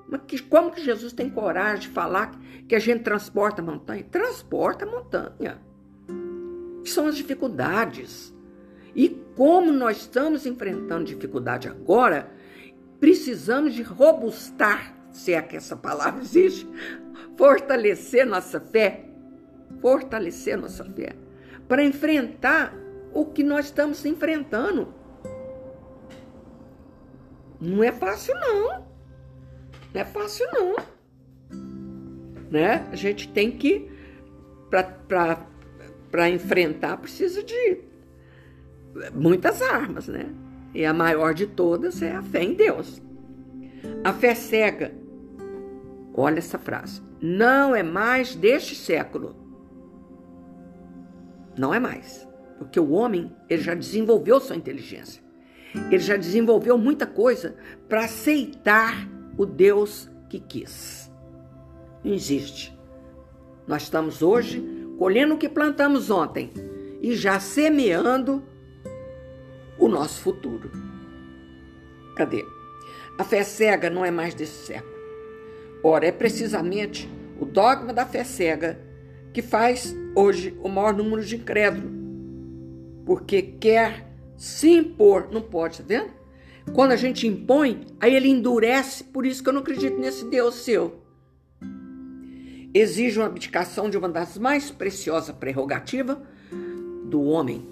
Mas 0.07 0.21
que, 0.25 0.41
como 0.41 0.71
que 0.71 0.83
Jesus 0.83 1.11
tem 1.11 1.29
coragem 1.29 1.81
de 1.81 1.89
falar 1.89 2.39
que 2.67 2.75
a 2.75 2.79
gente 2.79 3.03
transporta 3.03 3.61
a 3.61 3.65
montanha? 3.65 4.05
Transporta 4.09 4.85
a 4.85 4.89
montanha. 4.89 5.61
Que 6.83 6.89
são 6.89 7.07
as 7.07 7.17
dificuldades. 7.17 8.33
E 8.95 9.09
como 9.35 9.71
nós 9.71 9.97
estamos 9.97 10.45
enfrentando 10.45 11.03
dificuldade 11.03 11.67
agora, 11.67 12.31
precisamos 12.99 13.73
de 13.73 13.83
robustar, 13.83 14.95
se 15.11 15.33
é 15.33 15.41
que 15.41 15.57
essa 15.57 15.75
palavra 15.75 16.21
existe, 16.23 16.67
fortalecer 17.35 18.25
nossa 18.25 18.59
fé, 18.61 19.05
fortalecer 19.81 20.57
nossa 20.57 20.85
fé, 20.85 21.15
para 21.67 21.83
enfrentar 21.83 22.73
o 23.13 23.25
que 23.25 23.43
nós 23.43 23.65
estamos 23.65 24.05
enfrentando. 24.05 24.93
Não 27.59 27.83
é 27.83 27.91
fácil, 27.91 28.33
não. 28.35 28.86
Não 29.97 30.01
é 30.01 30.05
fácil, 30.05 30.47
não. 30.53 30.75
Né? 32.51 32.87
A 32.91 32.95
gente 32.95 33.27
tem 33.29 33.49
que, 33.49 33.89
para 36.13 36.29
enfrentar, 36.29 36.97
precisa 36.97 37.41
de 37.41 37.79
muitas 39.11 39.59
armas, 39.59 40.07
né? 40.07 40.29
E 40.75 40.85
a 40.85 40.93
maior 40.93 41.33
de 41.33 41.47
todas 41.47 42.03
é 42.03 42.15
a 42.15 42.21
fé 42.21 42.43
em 42.43 42.53
Deus. 42.53 43.01
A 44.03 44.13
fé 44.13 44.35
cega, 44.35 44.93
olha 46.13 46.37
essa 46.37 46.59
frase, 46.59 47.01
não 47.19 47.75
é 47.75 47.81
mais 47.81 48.35
deste 48.35 48.75
século. 48.75 49.35
Não 51.57 51.73
é 51.73 51.79
mais. 51.79 52.27
Porque 52.59 52.79
o 52.79 52.91
homem 52.91 53.35
ele 53.49 53.63
já 53.63 53.73
desenvolveu 53.73 54.39
sua 54.39 54.55
inteligência. 54.55 55.23
Ele 55.73 55.97
já 55.97 56.17
desenvolveu 56.17 56.77
muita 56.77 57.07
coisa 57.07 57.55
para 57.89 58.05
aceitar 58.05 59.16
o 59.37 59.45
Deus 59.45 60.09
que 60.29 60.39
quis. 60.39 61.11
Existe. 62.03 62.77
Nós 63.67 63.83
estamos 63.83 64.21
hoje 64.21 64.63
colhendo 64.97 65.35
o 65.35 65.37
que 65.37 65.47
plantamos 65.47 66.09
ontem 66.09 66.51
e 67.01 67.15
já 67.15 67.39
semeando 67.39 68.43
o 69.77 69.87
nosso 69.87 70.21
futuro. 70.21 70.71
Cadê? 72.15 72.43
A 73.17 73.23
fé 73.23 73.43
cega 73.43 73.89
não 73.89 74.03
é 74.03 74.09
mais 74.09 74.33
desse 74.33 74.65
século. 74.65 74.97
Ora, 75.83 76.07
é 76.07 76.11
precisamente 76.11 77.09
o 77.39 77.45
dogma 77.45 77.93
da 77.93 78.05
fé 78.05 78.23
cega 78.23 78.79
que 79.33 79.41
faz 79.41 79.95
hoje 80.15 80.57
o 80.63 80.69
maior 80.69 80.93
número 80.93 81.23
de 81.23 81.35
incrédulos. 81.35 81.91
Porque 83.05 83.41
quer 83.41 84.07
se 84.35 84.69
impor, 84.69 85.29
não 85.31 85.41
pode, 85.41 85.79
tá 85.79 85.83
vendo? 85.87 86.16
Quando 86.73 86.91
a 86.91 86.95
gente 86.95 87.25
impõe, 87.25 87.85
aí 87.99 88.15
ele 88.15 88.29
endurece, 88.29 89.03
por 89.03 89.25
isso 89.25 89.41
que 89.41 89.49
eu 89.49 89.53
não 89.53 89.61
acredito 89.61 89.97
nesse 89.97 90.25
Deus 90.25 90.55
seu. 90.55 91.01
Exige 92.73 93.17
uma 93.17 93.25
abdicação 93.25 93.89
de 93.89 93.97
uma 93.97 94.09
das 94.09 94.37
mais 94.37 94.69
preciosas 94.69 95.35
prerrogativas 95.35 96.17
do 97.05 97.23
homem, 97.23 97.65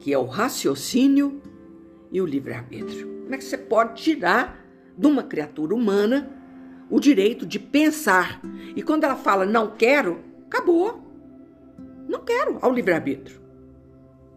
que 0.00 0.12
é 0.12 0.18
o 0.18 0.24
raciocínio 0.24 1.40
e 2.10 2.20
o 2.20 2.26
livre-arbítrio. 2.26 3.06
Como 3.22 3.34
é 3.34 3.38
que 3.38 3.44
você 3.44 3.56
pode 3.56 4.02
tirar 4.02 4.58
de 4.96 5.06
uma 5.06 5.22
criatura 5.22 5.74
humana 5.74 6.28
o 6.90 6.98
direito 6.98 7.46
de 7.46 7.58
pensar? 7.58 8.40
E 8.74 8.82
quando 8.82 9.04
ela 9.04 9.16
fala 9.16 9.46
não 9.46 9.70
quero, 9.70 10.20
acabou. 10.46 11.00
Não 12.08 12.24
quero 12.24 12.58
ao 12.60 12.72
livre-arbítrio. 12.72 13.40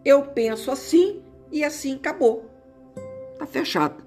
Eu 0.04 0.22
penso 0.22 0.70
assim 0.70 1.22
e 1.50 1.64
assim 1.64 1.94
acabou. 1.96 2.55
Está 3.36 3.46
fechado. 3.46 4.04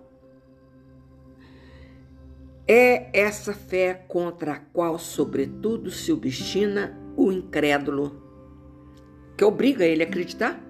É 2.67 3.09
essa 3.19 3.53
fé 3.53 3.93
contra 4.07 4.53
a 4.53 4.59
qual, 4.59 4.99
sobretudo, 4.99 5.89
se 5.89 6.11
obstina 6.11 6.99
o 7.15 7.31
incrédulo, 7.31 8.21
que 9.35 9.43
obriga 9.43 9.85
ele 9.85 10.03
a 10.03 10.07
acreditar 10.07 10.69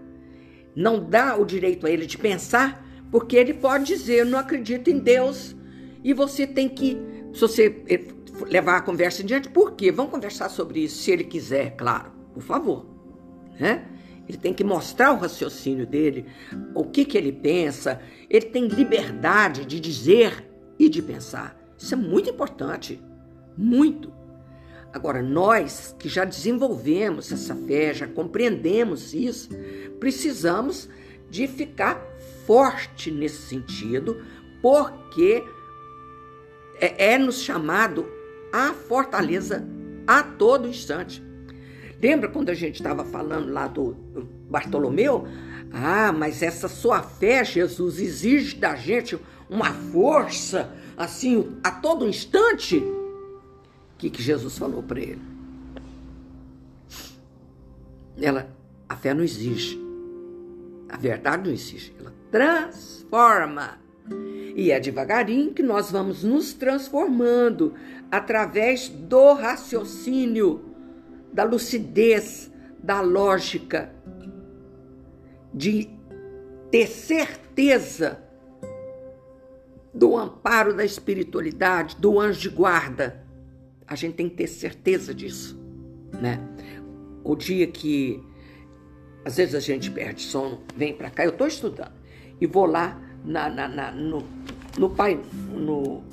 não 0.79 1.03
dá 1.03 1.35
o 1.35 1.45
direito 1.45 1.85
a 1.85 1.89
ele 1.89 2.05
de 2.05 2.17
pensar, 2.17 2.85
porque 3.11 3.35
ele 3.35 3.53
pode 3.53 3.85
dizer: 3.85 4.19
Eu 4.19 4.25
não 4.25 4.39
acredito 4.39 4.89
em 4.89 4.97
Deus. 4.97 5.55
E 6.01 6.13
você 6.13 6.47
tem 6.47 6.69
que, 6.69 6.97
se 7.33 7.41
você 7.41 7.83
eh, 7.89 8.05
levar 8.47 8.77
a 8.77 8.81
conversa 8.81 9.21
em 9.21 9.25
diante, 9.25 9.49
por 9.49 9.73
quê? 9.73 9.91
Vamos 9.91 10.11
conversar 10.11 10.47
sobre 10.47 10.79
isso, 10.79 11.03
se 11.03 11.11
ele 11.11 11.25
quiser, 11.25 11.75
claro, 11.75 12.11
por 12.33 12.41
favor. 12.41 12.85
Né? 13.59 13.85
Ele 14.29 14.37
tem 14.37 14.53
que 14.53 14.63
mostrar 14.63 15.11
o 15.11 15.17
raciocínio 15.17 15.87
dele, 15.87 16.27
o 16.75 16.83
que, 16.83 17.03
que 17.03 17.17
ele 17.17 17.31
pensa. 17.31 17.99
Ele 18.29 18.45
tem 18.45 18.67
liberdade 18.67 19.65
de 19.65 19.79
dizer 19.79 20.47
e 20.77 20.87
de 20.87 21.01
pensar. 21.01 21.59
Isso 21.75 21.95
é 21.95 21.97
muito 21.97 22.29
importante. 22.29 23.01
Muito. 23.57 24.13
Agora, 24.93 25.23
nós 25.23 25.95
que 25.97 26.07
já 26.07 26.25
desenvolvemos 26.25 27.31
essa 27.31 27.55
fé, 27.55 27.91
já 27.91 28.07
compreendemos 28.07 29.15
isso, 29.15 29.49
precisamos 29.99 30.87
de 31.27 31.47
ficar 31.47 31.99
forte 32.45 33.09
nesse 33.09 33.47
sentido, 33.47 34.23
porque 34.61 35.43
é, 36.79 37.13
é 37.13 37.17
nos 37.17 37.41
chamado 37.41 38.05
a 38.53 38.73
fortaleza 38.73 39.67
a 40.05 40.21
todo 40.21 40.67
instante. 40.67 41.28
Lembra 42.01 42.29
quando 42.29 42.49
a 42.49 42.53
gente 42.53 42.75
estava 42.75 43.03
falando 43.03 43.51
lá 43.51 43.67
do 43.67 43.95
Bartolomeu? 44.49 45.27
Ah, 45.71 46.11
mas 46.11 46.41
essa 46.41 46.67
sua 46.67 47.01
fé, 47.01 47.43
Jesus, 47.43 47.99
exige 47.99 48.55
da 48.55 48.75
gente 48.75 49.19
uma 49.49 49.73
força 49.73 50.71
assim 50.97 51.57
a 51.63 51.71
todo 51.71 52.07
instante 52.07 52.81
que, 53.99 54.09
que 54.09 54.23
Jesus 54.23 54.57
falou 54.57 54.81
para 54.81 54.99
ele? 54.99 55.21
Ela, 58.19 58.49
a 58.87 58.95
fé 58.95 59.13
não 59.13 59.23
exige. 59.23 59.77
A 60.87 60.97
verdade 60.97 61.43
não 61.43 61.53
exige. 61.53 61.93
Ela 61.99 62.13
transforma. 62.31 63.77
E 64.55 64.71
é 64.71 64.79
devagarinho 64.79 65.53
que 65.53 65.61
nós 65.61 65.91
vamos 65.91 66.23
nos 66.23 66.53
transformando 66.53 67.73
através 68.09 68.87
do 68.89 69.33
raciocínio, 69.33 70.68
da 71.33 71.43
lucidez, 71.43 72.51
da 72.81 73.01
lógica, 73.01 73.91
de 75.53 75.89
ter 76.71 76.87
certeza 76.87 78.23
do 79.93 80.15
amparo 80.15 80.75
da 80.75 80.85
espiritualidade, 80.85 81.95
do 81.97 82.19
anjo 82.19 82.41
de 82.41 82.49
guarda 82.49 83.29
a 83.89 83.95
gente 83.95 84.13
tem 84.13 84.29
que 84.29 84.35
ter 84.35 84.47
certeza 84.47 85.13
disso, 85.15 85.59
né? 86.21 86.39
O 87.23 87.35
dia 87.35 87.65
que 87.65 88.23
às 89.25 89.37
vezes 89.37 89.55
a 89.55 89.59
gente 89.59 89.89
perde 89.89 90.21
sono, 90.21 90.61
vem 90.75 90.93
para 90.93 91.09
cá, 91.09 91.25
eu 91.25 91.31
estou 91.31 91.47
estudando 91.47 91.91
e 92.39 92.45
vou 92.45 92.65
lá 92.65 93.01
na, 93.25 93.49
na, 93.49 93.67
na, 93.67 93.91
no, 93.91 94.23
no 94.77 94.91
pai, 94.91 95.19
no 95.51 96.03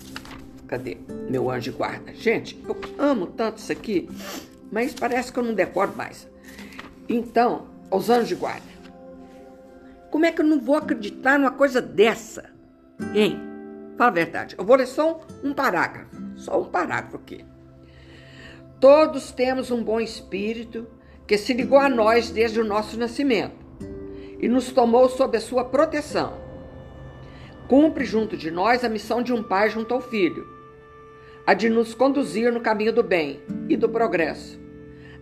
cadê 0.67 0.97
meu 1.29 1.51
anjo 1.51 1.71
de 1.71 1.77
guarda? 1.77 2.15
Gente, 2.15 2.59
eu 2.67 2.75
amo 2.99 3.27
tanto 3.27 3.59
isso 3.59 3.71
aqui, 3.71 4.09
mas 4.71 4.95
parece 4.95 5.33
que 5.33 5.39
eu 5.39 5.45
não 5.45 5.55
decoro 5.55 5.95
mais. 5.97 6.29
Então, 7.09 7.67
os 7.91 8.11
anjos 8.11 8.29
de 8.29 8.35
guarda. 8.35 8.77
Como 10.11 10.25
é 10.25 10.33
que 10.33 10.41
eu 10.41 10.47
não 10.47 10.61
vou 10.61 10.77
acreditar 10.77 11.39
numa 11.39 11.51
coisa 11.51 11.81
dessa? 11.81 12.51
Hein? 13.15 13.41
Fala 13.97 14.11
a 14.11 14.15
verdade. 14.15 14.55
Eu 14.59 14.65
vou 14.65 14.77
ler 14.77 14.87
só 14.87 15.21
um 15.43 15.53
parágrafo. 15.53 16.17
Só 16.37 16.61
um 16.61 16.65
parágrafo 16.65 17.17
aqui. 17.17 17.45
Todos 18.81 19.33
temos 19.33 19.71
um 19.71 19.83
bom 19.83 20.01
espírito 20.01 20.87
que 21.27 21.39
se 21.39 21.53
ligou 21.53 21.79
a 21.79 21.89
nós 21.89 22.31
desde 22.31 22.61
o 22.61 22.65
nosso 22.65 22.99
nascimento 22.99 23.67
e 24.39 24.49
nos 24.49 24.71
tomou 24.71 25.09
sob 25.09 25.37
a 25.37 25.41
sua 25.41 25.65
proteção. 25.65 26.35
Cumpre 27.69 28.05
junto 28.05 28.37
de 28.37 28.51
nós 28.51 28.85
a 28.85 28.89
missão 28.89 29.23
de 29.23 29.33
um 29.33 29.43
pai 29.43 29.71
junto 29.71 29.93
ao 29.95 30.01
filho, 30.01 30.47
a 31.47 31.55
de 31.55 31.69
nos 31.69 31.95
conduzir 31.95 32.53
no 32.53 32.61
caminho 32.61 32.93
do 32.93 33.05
bem 33.05 33.41
e 33.69 33.77
do 33.77 33.89
progresso, 33.89 34.61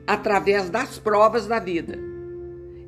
através 0.07 0.71
das 0.71 0.99
provas 0.99 1.47
da 1.47 1.59
vida. 1.59 1.99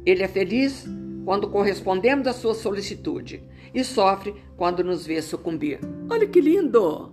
Ele 0.07 0.23
é 0.23 0.29
feliz 0.29 0.87
quando 1.25 1.51
correspondemos 1.51 2.27
à 2.27 2.33
sua 2.33 2.55
solicitude 2.55 3.43
e 3.75 3.85
sofre 3.85 4.35
quando 4.57 4.83
nos 4.83 5.05
vê 5.05 5.21
sucumbir. 5.21 5.81
Olha 6.09 6.27
que 6.27 6.41
lindo! 6.41 7.13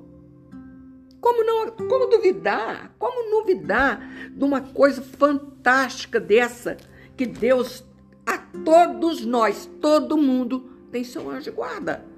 Como 1.20 1.44
não, 1.44 1.72
como 1.72 2.08
duvidar? 2.08 2.96
Como 2.98 3.42
duvidar 3.42 4.30
de 4.32 4.44
uma 4.44 4.62
coisa 4.62 5.02
fantástica 5.02 6.20
dessa 6.20 6.78
que 7.18 7.26
Deus 7.26 7.84
a 8.26 8.38
todos 8.38 9.26
nós, 9.26 9.70
todo 9.82 10.18
mundo 10.18 10.70
tem 10.92 11.04
seu 11.04 11.30
anjo 11.30 11.52
guarda. 11.52 12.13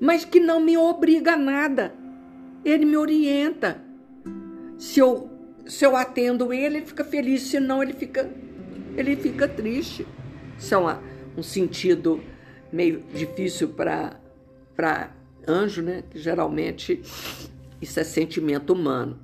Mas 0.00 0.24
que 0.24 0.40
não 0.40 0.60
me 0.60 0.76
obriga 0.76 1.32
a 1.32 1.36
nada. 1.36 1.94
Ele 2.64 2.84
me 2.84 2.96
orienta. 2.96 3.82
Se 4.76 5.00
eu, 5.00 5.30
se 5.66 5.84
eu 5.84 5.96
atendo 5.96 6.52
ele, 6.52 6.78
ele 6.78 6.86
fica 6.86 7.04
feliz, 7.04 7.42
se 7.42 7.58
não, 7.58 7.82
ele 7.82 7.92
fica, 7.92 8.30
ele 8.96 9.16
fica 9.16 9.48
triste. 9.48 10.06
Isso 10.56 10.74
é 10.74 10.98
um 11.36 11.42
sentido 11.42 12.20
meio 12.72 13.02
difícil 13.12 13.68
para 13.68 15.10
anjo, 15.46 15.82
né? 15.82 16.04
Que 16.10 16.18
geralmente 16.18 17.02
isso 17.80 17.98
é 17.98 18.04
sentimento 18.04 18.72
humano. 18.72 19.18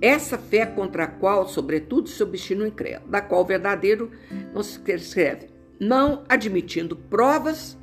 Essa 0.00 0.36
fé 0.36 0.66
contra 0.66 1.04
a 1.04 1.06
qual, 1.06 1.48
sobretudo, 1.48 2.08
se 2.08 2.22
obstina 2.22 2.64
o 2.64 2.66
incrédulo, 2.66 3.10
da 3.10 3.20
qual 3.20 3.42
o 3.42 3.46
verdadeiro 3.46 4.10
não 4.52 4.62
se 4.62 4.78
escreve, 4.92 5.48
não 5.80 6.22
admitindo 6.28 6.96
provas, 6.96 7.78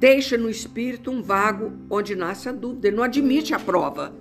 deixa 0.00 0.36
no 0.38 0.50
espírito 0.50 1.10
um 1.10 1.22
vago 1.22 1.72
onde 1.90 2.16
nasce 2.16 2.48
a 2.48 2.52
dúvida, 2.52 2.88
ele 2.88 2.96
não 2.96 3.04
admite 3.04 3.52
a 3.52 3.58
prova. 3.58 4.14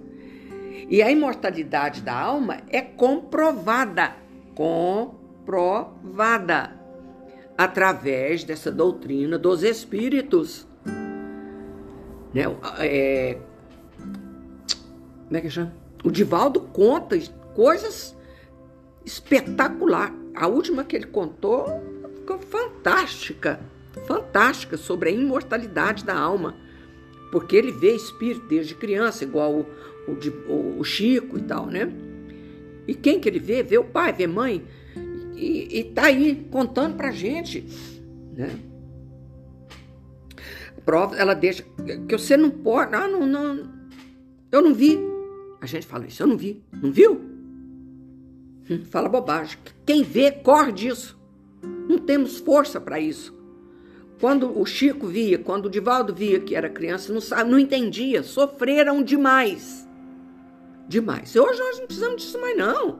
E 0.89 1.01
a 1.01 1.09
imortalidade 1.09 2.01
da 2.01 2.13
alma 2.13 2.57
é 2.69 2.81
comprovada, 2.81 4.13
comprovada, 4.53 5.97
através 7.57 8.43
dessa 8.43 8.69
doutrina 8.69 9.37
dos 9.37 9.63
espíritos. 9.63 10.67
Né? 12.33 12.43
É, 12.79 13.37
como 15.25 15.37
é 15.37 15.41
que 15.41 15.49
chama? 15.49 15.73
O 16.03 16.11
Divaldo 16.11 16.59
conta 16.61 17.17
coisas 17.55 18.13
espetacular. 19.05 20.13
A 20.35 20.47
última 20.47 20.83
que 20.83 20.95
ele 20.95 21.07
contou 21.07 21.81
ficou 22.15 22.37
fantástica, 22.39 23.59
fantástica 24.09 24.75
sobre 24.75 25.09
a 25.09 25.11
imortalidade 25.11 26.03
da 26.03 26.17
alma, 26.17 26.55
porque 27.31 27.55
ele 27.55 27.71
vê 27.71 27.95
espírito 27.95 28.47
desde 28.47 28.73
criança, 28.73 29.23
igual 29.23 29.53
o, 29.53 29.67
o, 30.47 30.79
o 30.79 30.83
Chico 30.83 31.37
e 31.37 31.43
tal, 31.43 31.67
né? 31.67 31.93
E 32.87 32.95
quem 32.95 33.19
que 33.19 33.29
ele 33.29 33.37
vê? 33.37 33.61
Vê 33.61 33.77
o 33.77 33.83
pai, 33.83 34.11
vê 34.11 34.25
mãe, 34.25 34.65
e, 35.35 35.79
e 35.79 35.83
tá 35.83 36.05
aí 36.05 36.47
contando 36.49 36.95
pra 36.95 37.11
gente, 37.11 37.63
né? 38.35 38.49
Prova, 40.83 41.15
ela 41.15 41.35
deixa 41.35 41.63
que 42.07 42.17
você 42.17 42.35
não 42.35 42.49
pode, 42.49 42.95
ah, 42.95 43.07
não, 43.07 43.27
não, 43.27 43.69
eu 44.51 44.59
não 44.63 44.73
vi, 44.73 44.97
a 45.61 45.67
gente 45.67 45.85
fala 45.85 46.07
isso, 46.07 46.23
eu 46.23 46.27
não 46.27 46.35
vi. 46.35 46.63
Não 46.81 46.91
viu? 46.91 47.21
Hum, 48.71 48.85
fala 48.85 49.07
bobagem. 49.07 49.59
Quem 49.85 50.01
vê, 50.01 50.31
corre 50.31 50.71
disso. 50.71 51.15
Não 51.87 51.99
temos 51.99 52.39
força 52.39 52.81
para 52.81 52.99
isso. 52.99 53.38
Quando 54.19 54.59
o 54.59 54.65
Chico 54.65 55.07
via, 55.07 55.39
quando 55.39 55.67
o 55.67 55.69
Divaldo 55.69 56.13
via 56.13 56.39
que 56.39 56.55
era 56.55 56.69
criança, 56.69 57.13
não, 57.13 57.21
sabe, 57.21 57.49
não 57.49 57.57
entendia. 57.57 58.21
Sofreram 58.21 59.01
demais. 59.01 59.87
Demais. 60.87 61.35
Hoje 61.35 61.59
nós 61.59 61.79
não 61.79 61.85
precisamos 61.85 62.21
disso 62.21 62.41
mais, 62.41 62.57
não. 62.57 62.99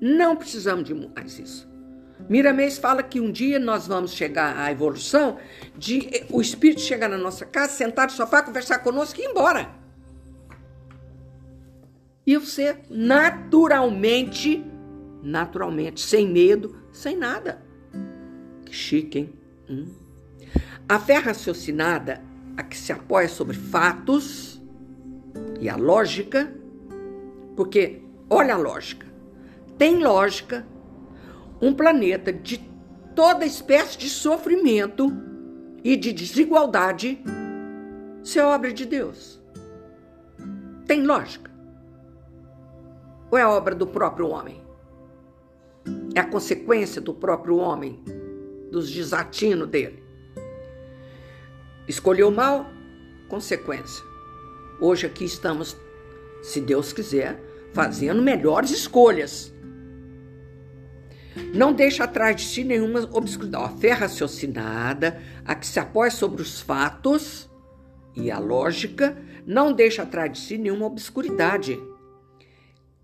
Não 0.00 0.36
precisamos 0.36 0.84
de 0.84 0.94
mais 0.94 1.38
isso. 1.38 1.68
Miramês 2.28 2.78
fala 2.78 3.02
que 3.02 3.20
um 3.20 3.30
dia 3.30 3.58
nós 3.58 3.86
vamos 3.86 4.12
chegar 4.12 4.56
à 4.56 4.72
evolução 4.72 5.36
de 5.76 6.24
o 6.30 6.40
espírito 6.40 6.80
chegar 6.80 7.08
na 7.08 7.18
nossa 7.18 7.44
casa, 7.44 7.72
sentar 7.72 8.06
no 8.06 8.12
sofá, 8.12 8.42
conversar 8.42 8.78
conosco 8.78 9.20
e 9.20 9.24
ir 9.24 9.28
embora 9.28 9.86
e 12.26 12.36
você 12.36 12.76
naturalmente, 12.90 14.64
naturalmente, 15.22 16.00
sem 16.00 16.28
medo, 16.28 16.76
sem 16.90 17.16
nada. 17.16 17.62
Que 18.64 18.74
chique, 18.74 19.18
hein? 19.20 19.32
Hum. 19.70 20.05
A 20.88 21.00
fé 21.00 21.18
raciocinada, 21.18 22.22
a 22.56 22.62
que 22.62 22.76
se 22.76 22.92
apoia 22.92 23.28
sobre 23.28 23.56
fatos 23.56 24.62
e 25.58 25.68
a 25.68 25.74
lógica, 25.74 26.54
porque, 27.56 28.02
olha 28.30 28.54
a 28.54 28.56
lógica, 28.56 29.04
tem 29.76 29.98
lógica 29.98 30.64
um 31.60 31.74
planeta 31.74 32.32
de 32.32 32.58
toda 33.16 33.44
espécie 33.44 33.98
de 33.98 34.08
sofrimento 34.08 35.10
e 35.82 35.96
de 35.96 36.12
desigualdade 36.12 37.20
ser 38.22 38.42
obra 38.42 38.72
de 38.72 38.86
Deus. 38.86 39.42
Tem 40.86 41.02
lógica. 41.02 41.50
Ou 43.28 43.36
é 43.36 43.44
obra 43.44 43.74
do 43.74 43.88
próprio 43.88 44.28
homem? 44.28 44.62
É 46.14 46.20
a 46.20 46.28
consequência 46.28 47.00
do 47.00 47.12
próprio 47.12 47.56
homem, 47.56 48.04
dos 48.70 48.88
desatinos 48.88 49.68
dele. 49.68 50.05
Escolheu 51.88 52.30
mal? 52.30 52.68
Consequência. 53.28 54.04
Hoje 54.80 55.06
aqui 55.06 55.24
estamos, 55.24 55.76
se 56.42 56.60
Deus 56.60 56.92
quiser, 56.92 57.40
fazendo 57.72 58.20
melhores 58.20 58.70
escolhas. 58.70 59.52
Não 61.54 61.72
deixa 61.72 62.04
atrás 62.04 62.36
de 62.36 62.42
si 62.42 62.64
nenhuma 62.64 63.08
obscuridade. 63.12 63.64
A 63.64 63.68
fé 63.76 63.92
raciocinada, 63.92 65.20
a 65.44 65.54
que 65.54 65.66
se 65.66 65.78
apoia 65.78 66.10
sobre 66.10 66.42
os 66.42 66.60
fatos 66.60 67.48
e 68.14 68.30
a 68.30 68.38
lógica, 68.38 69.16
não 69.46 69.72
deixa 69.72 70.02
atrás 70.02 70.32
de 70.32 70.38
si 70.38 70.58
nenhuma 70.58 70.86
obscuridade 70.86 71.78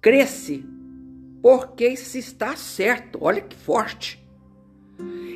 cresce 0.01 0.67
porque 1.41 1.97
se 1.97 2.19
está 2.19 2.57
certo. 2.57 3.19
Olha 3.21 3.41
que 3.41 3.57
forte. 3.57 4.22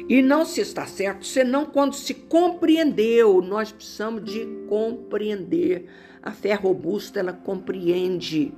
E 0.09 0.23
não 0.23 0.45
se 0.45 0.61
está 0.61 0.87
certo 0.87 1.27
senão 1.27 1.67
quando 1.67 1.95
se 1.95 2.15
compreendeu. 2.15 3.41
Nós 3.43 3.73
precisamos 3.73 4.25
de 4.25 4.47
compreender. 4.69 5.87
A 6.23 6.33
fé 6.33 6.55
robusta, 6.55 7.21
ela 7.21 7.33
compreende 7.33 8.53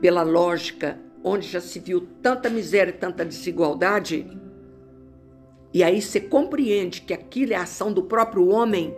pela 0.00 0.22
lógica, 0.22 0.98
onde 1.22 1.46
já 1.46 1.60
se 1.60 1.78
viu 1.78 2.08
tanta 2.20 2.50
miséria 2.50 2.90
e 2.90 2.94
tanta 2.94 3.24
desigualdade. 3.24 4.26
E 5.72 5.82
aí 5.82 6.00
você 6.00 6.20
compreende 6.20 7.02
que 7.02 7.12
aquilo 7.12 7.52
é 7.52 7.56
a 7.56 7.62
ação 7.62 7.92
do 7.92 8.02
próprio 8.02 8.48
homem 8.48 8.96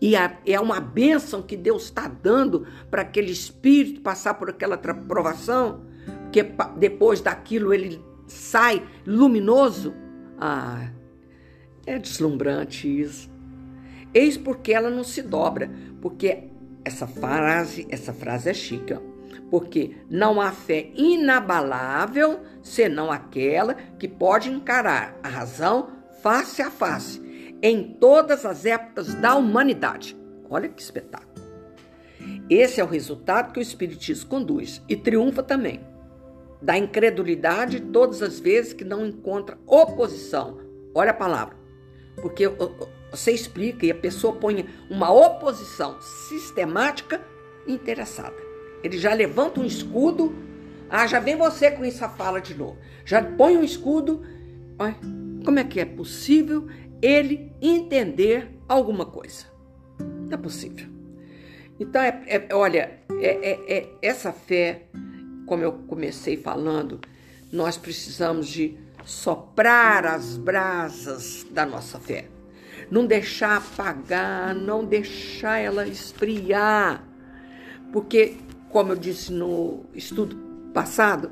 e 0.00 0.14
é 0.14 0.60
uma 0.60 0.80
bênção 0.80 1.40
que 1.40 1.56
Deus 1.56 1.84
está 1.84 2.08
dando 2.08 2.66
para 2.90 3.02
aquele 3.02 3.32
espírito 3.32 4.02
passar 4.02 4.34
por 4.34 4.50
aquela 4.50 4.76
provação, 4.76 5.80
porque 6.24 6.42
depois 6.76 7.22
daquilo 7.22 7.72
ele 7.72 8.02
sai 8.26 8.82
luminoso. 9.06 9.94
Ah, 10.38 10.90
é 11.86 11.98
deslumbrante 11.98 12.88
isso. 12.88 13.30
Eis 14.12 14.36
porque 14.36 14.72
ela 14.72 14.90
não 14.90 15.04
se 15.04 15.22
dobra, 15.22 15.70
porque 16.00 16.44
essa 16.84 17.06
frase, 17.06 17.86
essa 17.90 18.12
frase 18.12 18.50
é 18.50 18.54
chique, 18.54 18.94
porque 19.50 19.96
não 20.08 20.40
há 20.40 20.52
fé 20.52 20.90
inabalável 20.94 22.40
senão 22.62 23.10
aquela 23.10 23.74
que 23.98 24.06
pode 24.06 24.50
encarar 24.50 25.18
a 25.22 25.28
razão 25.28 25.88
face 26.22 26.62
a 26.62 26.70
face 26.70 27.22
em 27.62 27.94
todas 27.94 28.44
as 28.44 28.66
épocas 28.66 29.14
da 29.14 29.34
humanidade. 29.34 30.16
Olha 30.48 30.68
que 30.68 30.82
espetáculo. 30.82 31.32
Esse 32.48 32.80
é 32.80 32.84
o 32.84 32.88
resultado 32.88 33.52
que 33.52 33.58
o 33.58 33.62
Espiritismo 33.62 34.28
conduz 34.28 34.82
e 34.88 34.94
triunfa 34.94 35.42
também. 35.42 35.80
Da 36.64 36.78
incredulidade 36.78 37.78
todas 37.78 38.22
as 38.22 38.40
vezes 38.40 38.72
que 38.72 38.84
não 38.84 39.06
encontra 39.06 39.58
oposição. 39.66 40.58
Olha 40.94 41.10
a 41.10 41.14
palavra. 41.14 41.54
Porque 42.16 42.44
você 43.10 43.32
explica 43.32 43.84
e 43.84 43.90
a 43.90 43.94
pessoa 43.94 44.34
põe 44.34 44.66
uma 44.88 45.12
oposição 45.12 46.00
sistemática 46.00 47.20
interessada. 47.66 48.36
Ele 48.82 48.96
já 48.96 49.12
levanta 49.12 49.60
um 49.60 49.64
escudo. 49.64 50.34
Ah, 50.88 51.06
já 51.06 51.20
vem 51.20 51.36
você 51.36 51.70
com 51.70 51.84
essa 51.84 52.08
fala 52.08 52.40
de 52.40 52.54
novo. 52.54 52.78
Já 53.04 53.22
põe 53.22 53.58
um 53.58 53.62
escudo. 53.62 54.22
Olha, 54.78 54.96
como 55.44 55.58
é 55.58 55.64
que 55.64 55.80
é 55.80 55.84
possível 55.84 56.66
ele 57.02 57.52
entender 57.60 58.48
alguma 58.66 59.04
coisa. 59.04 59.44
Não 59.98 60.32
é 60.32 60.36
possível. 60.38 60.86
Então, 61.78 62.00
é, 62.00 62.22
é 62.26 62.54
olha, 62.54 62.98
é, 63.20 63.50
é, 63.50 63.76
é, 63.76 63.88
essa 64.00 64.32
fé, 64.32 64.86
como 65.46 65.62
eu 65.62 65.72
comecei 65.86 66.36
falando, 66.36 67.00
nós 67.52 67.76
precisamos 67.76 68.48
de 68.48 68.76
soprar 69.04 70.06
as 70.06 70.36
brasas 70.36 71.46
da 71.50 71.64
nossa 71.64 71.98
fé. 71.98 72.28
Não 72.90 73.06
deixar 73.06 73.58
apagar, 73.58 74.54
não 74.54 74.84
deixar 74.84 75.58
ela 75.58 75.86
esfriar. 75.86 77.06
Porque, 77.92 78.36
como 78.70 78.92
eu 78.92 78.96
disse 78.96 79.32
no 79.32 79.84
estudo 79.94 80.36
passado, 80.72 81.30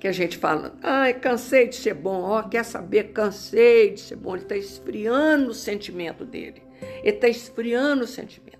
que 0.00 0.08
a 0.08 0.12
gente 0.12 0.38
fala, 0.38 0.74
ai, 0.82 1.14
cansei 1.14 1.68
de 1.68 1.76
ser 1.76 1.94
bom, 1.94 2.22
ó, 2.22 2.42
quer 2.42 2.64
saber, 2.64 3.12
cansei 3.12 3.94
de 3.94 4.00
ser 4.00 4.16
bom. 4.16 4.34
Ele 4.34 4.44
está 4.44 4.56
esfriando 4.56 5.50
o 5.50 5.54
sentimento 5.54 6.24
dele. 6.24 6.62
Ele 7.02 7.16
está 7.16 7.28
esfriando 7.28 8.04
o 8.04 8.06
sentimento. 8.06 8.58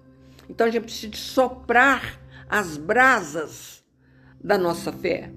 Então 0.49 0.67
a 0.67 0.71
gente 0.71 0.85
precisa 0.85 1.13
soprar 1.17 2.21
as 2.49 2.77
brasas 2.77 3.76
da 4.47 4.57
nossa 4.57 4.93
fé 4.93 5.31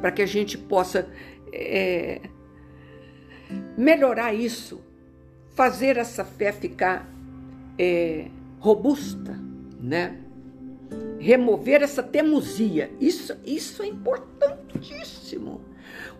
para 0.00 0.10
que 0.10 0.22
a 0.22 0.26
gente 0.26 0.56
possa 0.56 1.06
é, 1.52 2.22
melhorar 3.76 4.32
isso, 4.32 4.80
fazer 5.54 5.98
essa 5.98 6.24
fé 6.24 6.52
ficar 6.52 7.06
é, 7.78 8.28
robusta, 8.58 9.38
né? 9.78 10.18
Remover 11.18 11.82
essa 11.82 12.02
teimosia. 12.02 12.90
Isso, 12.98 13.36
isso 13.44 13.82
é 13.82 13.86
importantíssimo. 13.86 15.60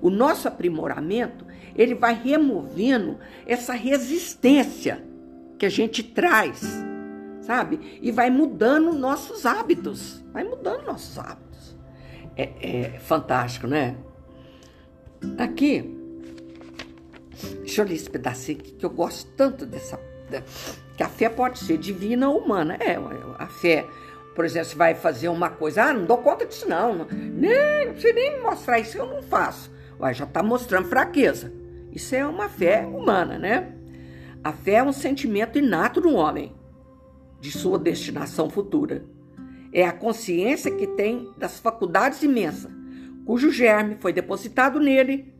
O 0.01 0.11
nosso 0.11 0.47
aprimoramento, 0.47 1.47
ele 1.75 1.95
vai 1.95 2.15
removendo 2.15 3.19
essa 3.47 3.73
resistência 3.73 5.03
que 5.59 5.65
a 5.65 5.71
gente 5.71 6.03
traz, 6.03 6.63
sabe? 7.41 7.99
E 8.03 8.11
vai 8.11 8.31
mudando 8.31 8.93
nossos 8.93 9.47
hábitos. 9.47 10.23
Vai 10.33 10.45
mudando 10.45 10.85
nossos 10.85 11.19
hábitos. 11.19 11.46
É, 12.37 12.51
é 12.61 12.99
fantástico, 12.99 13.67
né? 13.67 13.97
Aqui, 15.39 15.83
deixa 17.61 17.83
eu 17.83 17.87
ler 17.87 17.95
esse 17.95 18.11
pedacinho 18.11 18.59
aqui, 18.59 18.73
que 18.73 18.85
eu 18.85 18.91
gosto 18.91 19.31
tanto 19.33 19.65
dessa. 19.65 19.99
Que 20.97 21.03
a 21.03 21.09
fé 21.09 21.29
pode 21.29 21.59
ser 21.59 21.79
divina 21.79 22.29
ou 22.29 22.39
humana. 22.39 22.77
É, 22.81 22.97
a 23.39 23.47
fé, 23.47 23.87
por 24.35 24.45
exemplo, 24.45 24.69
você 24.69 24.77
vai 24.77 24.95
fazer 24.95 25.29
uma 25.29 25.51
coisa, 25.51 25.85
ah, 25.85 25.93
não 25.93 26.05
dou 26.05 26.19
conta 26.19 26.45
disso, 26.45 26.69
não. 26.69 27.07
nem, 27.11 27.87
não 27.87 27.95
nem 27.95 28.37
me 28.37 28.43
mostrar 28.43 28.79
isso, 28.79 28.99
eu 28.99 29.07
não 29.07 29.23
faço. 29.23 29.71
Ué, 29.99 30.13
já 30.13 30.25
está 30.25 30.43
mostrando 30.43 30.89
fraqueza. 30.89 31.53
Isso 31.93 32.15
é 32.15 32.27
uma 32.27 32.49
fé 32.49 32.85
humana, 32.85 33.39
né? 33.39 33.73
A 34.45 34.53
fé 34.53 34.75
é 34.75 34.83
um 34.83 34.93
sentimento 34.93 35.59
inato 35.59 36.01
do 36.01 36.15
homem, 36.15 36.55
de 37.41 37.51
sua 37.51 37.79
destinação 37.79 38.51
futura. 38.51 39.05
É 39.77 39.85
a 39.85 39.93
consciência 39.93 40.71
que 40.71 40.87
tem 40.87 41.31
das 41.37 41.61
faculdades 41.61 42.23
imensas, 42.23 42.73
cujo 43.27 43.51
germe 43.51 43.99
foi 44.01 44.11
depositado 44.11 44.81
nele, 44.81 45.35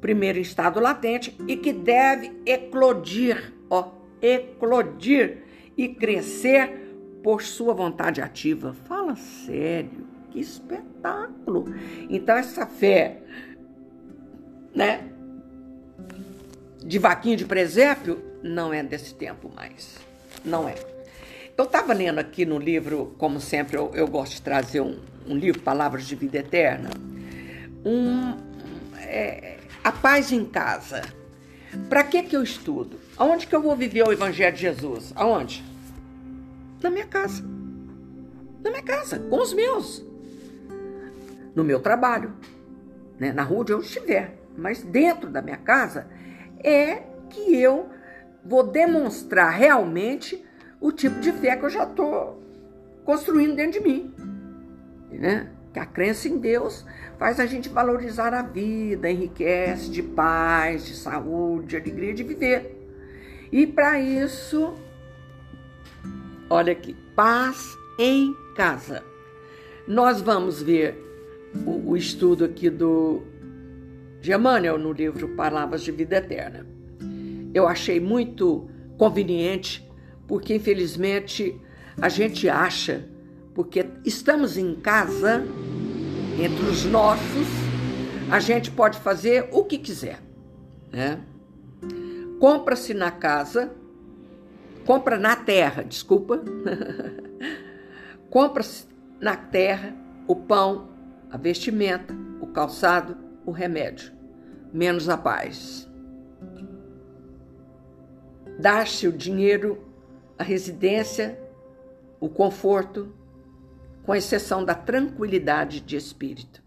primeiro 0.00 0.38
em 0.38 0.40
estado 0.40 0.80
latente, 0.80 1.36
e 1.46 1.58
que 1.58 1.74
deve 1.74 2.32
eclodir, 2.46 3.52
ó, 3.68 3.90
eclodir 4.22 5.42
e 5.76 5.88
crescer 5.88 6.86
por 7.22 7.42
sua 7.42 7.74
vontade 7.74 8.22
ativa. 8.22 8.72
Fala 8.88 9.14
sério, 9.14 10.06
que 10.30 10.40
espetáculo! 10.40 11.66
Então, 12.08 12.34
essa 12.34 12.64
fé, 12.64 13.20
né, 14.74 15.06
de 16.82 16.98
vaquinha 16.98 17.36
de 17.36 17.44
presépio, 17.44 18.24
não 18.42 18.72
é 18.72 18.82
desse 18.82 19.14
tempo 19.14 19.52
mais. 19.54 19.98
Não 20.42 20.66
é. 20.66 20.95
Eu 21.56 21.64
estava 21.64 21.94
lendo 21.94 22.18
aqui 22.18 22.44
no 22.44 22.58
livro, 22.58 23.14
como 23.16 23.40
sempre, 23.40 23.78
eu, 23.78 23.90
eu 23.94 24.06
gosto 24.06 24.34
de 24.34 24.42
trazer 24.42 24.82
um, 24.82 24.98
um, 25.26 25.34
livro, 25.34 25.62
Palavras 25.62 26.04
de 26.04 26.14
Vida 26.14 26.36
Eterna, 26.36 26.90
um, 27.82 28.36
é, 28.98 29.56
A 29.82 29.90
Paz 29.90 30.32
em 30.32 30.44
Casa. 30.44 31.00
Para 31.88 32.04
que, 32.04 32.24
que 32.24 32.36
eu 32.36 32.42
estudo? 32.42 33.00
Aonde 33.16 33.46
que 33.46 33.56
eu 33.56 33.62
vou 33.62 33.74
viver 33.74 34.06
o 34.06 34.12
Evangelho 34.12 34.54
de 34.54 34.60
Jesus? 34.60 35.14
Aonde? 35.16 35.64
Na 36.82 36.90
minha 36.90 37.06
casa. 37.06 37.42
Na 38.62 38.68
minha 38.68 38.82
casa, 38.82 39.18
com 39.18 39.40
os 39.40 39.54
meus. 39.54 40.04
No 41.54 41.64
meu 41.64 41.80
trabalho, 41.80 42.34
né? 43.18 43.32
na 43.32 43.42
rua 43.42 43.60
onde 43.60 43.72
eu 43.72 43.80
estiver. 43.80 44.36
Mas 44.54 44.82
dentro 44.82 45.30
da 45.30 45.40
minha 45.40 45.56
casa 45.56 46.06
é 46.62 47.02
que 47.30 47.56
eu 47.56 47.88
vou 48.44 48.62
demonstrar 48.62 49.50
realmente 49.52 50.45
o 50.86 50.92
tipo 50.92 51.20
de 51.20 51.32
fé 51.32 51.56
que 51.56 51.64
eu 51.64 51.70
já 51.70 51.84
estou 51.84 52.40
construindo 53.04 53.54
dentro 53.56 53.80
de 53.80 53.88
mim. 53.88 54.14
Né? 55.10 55.50
Que 55.72 55.78
a 55.78 55.86
crença 55.86 56.28
em 56.28 56.38
Deus 56.38 56.84
faz 57.18 57.40
a 57.40 57.46
gente 57.46 57.68
valorizar 57.68 58.34
a 58.34 58.42
vida, 58.42 59.10
enriquece 59.10 59.90
de 59.90 60.02
paz, 60.02 60.86
de 60.86 60.94
saúde, 60.94 61.68
de 61.68 61.76
alegria 61.76 62.14
de 62.14 62.22
viver. 62.22 62.72
E 63.50 63.66
para 63.66 63.98
isso, 64.00 64.74
olha 66.50 66.72
aqui, 66.72 66.94
paz 67.14 67.76
em 67.98 68.34
casa. 68.56 69.02
Nós 69.86 70.20
vamos 70.20 70.62
ver 70.62 70.98
o, 71.66 71.90
o 71.90 71.96
estudo 71.96 72.44
aqui 72.44 72.68
do 72.68 73.22
Emmanuel 74.22 74.78
no 74.78 74.92
livro 74.92 75.28
Palavras 75.36 75.82
de 75.82 75.92
Vida 75.92 76.16
Eterna 76.16 76.76
eu 77.56 77.66
achei 77.66 77.98
muito 77.98 78.68
conveniente, 78.98 79.85
porque 80.26 80.54
infelizmente 80.54 81.60
a 82.00 82.08
gente 82.08 82.48
acha, 82.48 83.08
porque 83.54 83.86
estamos 84.04 84.56
em 84.56 84.74
casa, 84.74 85.44
entre 86.38 86.66
os 86.66 86.84
nossos, 86.84 87.46
a 88.30 88.40
gente 88.40 88.70
pode 88.70 88.98
fazer 88.98 89.48
o 89.52 89.64
que 89.64 89.78
quiser. 89.78 90.20
Né? 90.92 91.20
Compra-se 92.38 92.92
na 92.92 93.10
casa, 93.10 93.72
compra 94.84 95.18
na 95.18 95.36
terra, 95.36 95.82
desculpa. 95.82 96.42
Compra-se 98.28 98.86
na 99.20 99.36
terra 99.36 99.94
o 100.26 100.36
pão, 100.36 100.90
a 101.30 101.36
vestimenta, 101.36 102.14
o 102.40 102.46
calçado, 102.48 103.16
o 103.46 103.50
remédio, 103.50 104.12
menos 104.72 105.08
a 105.08 105.16
paz. 105.16 105.88
Dar-se 108.58 109.06
o 109.06 109.12
dinheiro, 109.12 109.85
a 110.38 110.42
residência, 110.42 111.38
o 112.20 112.28
conforto, 112.28 113.12
com 114.02 114.14
exceção 114.14 114.64
da 114.64 114.74
tranquilidade 114.74 115.80
de 115.80 115.96
espírito. 115.96 116.62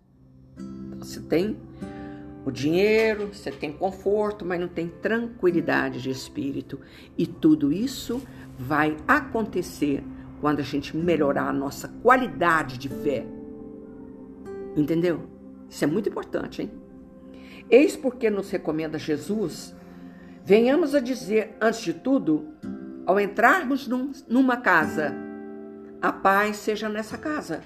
Então, 0.57 0.99
você 0.99 1.19
tem 1.21 1.57
o 2.45 2.51
dinheiro, 2.51 3.29
você 3.33 3.51
tem 3.51 3.71
conforto, 3.71 4.45
mas 4.45 4.59
não 4.59 4.67
tem 4.67 4.87
tranquilidade 4.87 6.01
de 6.01 6.09
espírito. 6.09 6.79
E 7.17 7.25
tudo 7.25 7.71
isso 7.71 8.21
vai 8.57 8.97
acontecer 9.07 10.03
quando 10.41 10.59
a 10.59 10.63
gente 10.63 10.95
melhorar 10.95 11.49
a 11.49 11.53
nossa 11.53 11.87
qualidade 11.87 12.77
de 12.77 12.89
fé. 12.89 13.25
Entendeu? 14.75 15.27
Isso 15.69 15.83
é 15.83 15.87
muito 15.87 16.09
importante, 16.09 16.61
hein? 16.61 16.71
Eis 17.69 17.95
porque 17.95 18.29
nos 18.29 18.49
recomenda 18.49 18.97
Jesus 18.97 19.75
Venhamos 20.49 20.95
a 20.95 20.99
dizer, 20.99 21.55
antes 21.61 21.81
de 21.81 21.93
tudo, 21.93 22.47
ao 23.09 23.19
entrarmos 23.19 23.87
num, 23.87 24.11
numa 24.27 24.57
casa, 24.57 25.15
a 25.99 26.13
paz 26.13 26.57
seja 26.57 26.87
nessa 26.87 27.17
casa. 27.17 27.61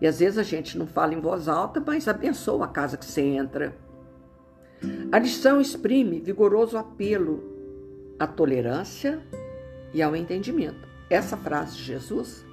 E 0.00 0.08
às 0.08 0.18
vezes 0.18 0.38
a 0.38 0.42
gente 0.42 0.76
não 0.76 0.88
fala 0.88 1.14
em 1.14 1.20
voz 1.20 1.46
alta, 1.46 1.80
mas 1.86 2.08
abençoa 2.08 2.64
a 2.64 2.68
casa 2.68 2.96
que 2.96 3.04
você 3.04 3.20
entra. 3.20 3.76
A 5.12 5.20
lição 5.20 5.60
exprime 5.60 6.18
vigoroso 6.18 6.76
apelo 6.76 7.44
à 8.18 8.26
tolerância 8.26 9.20
e 9.94 10.02
ao 10.02 10.16
entendimento. 10.16 10.88
Essa 11.08 11.36
frase 11.36 11.76
de 11.76 11.84
Jesus, 11.84 12.44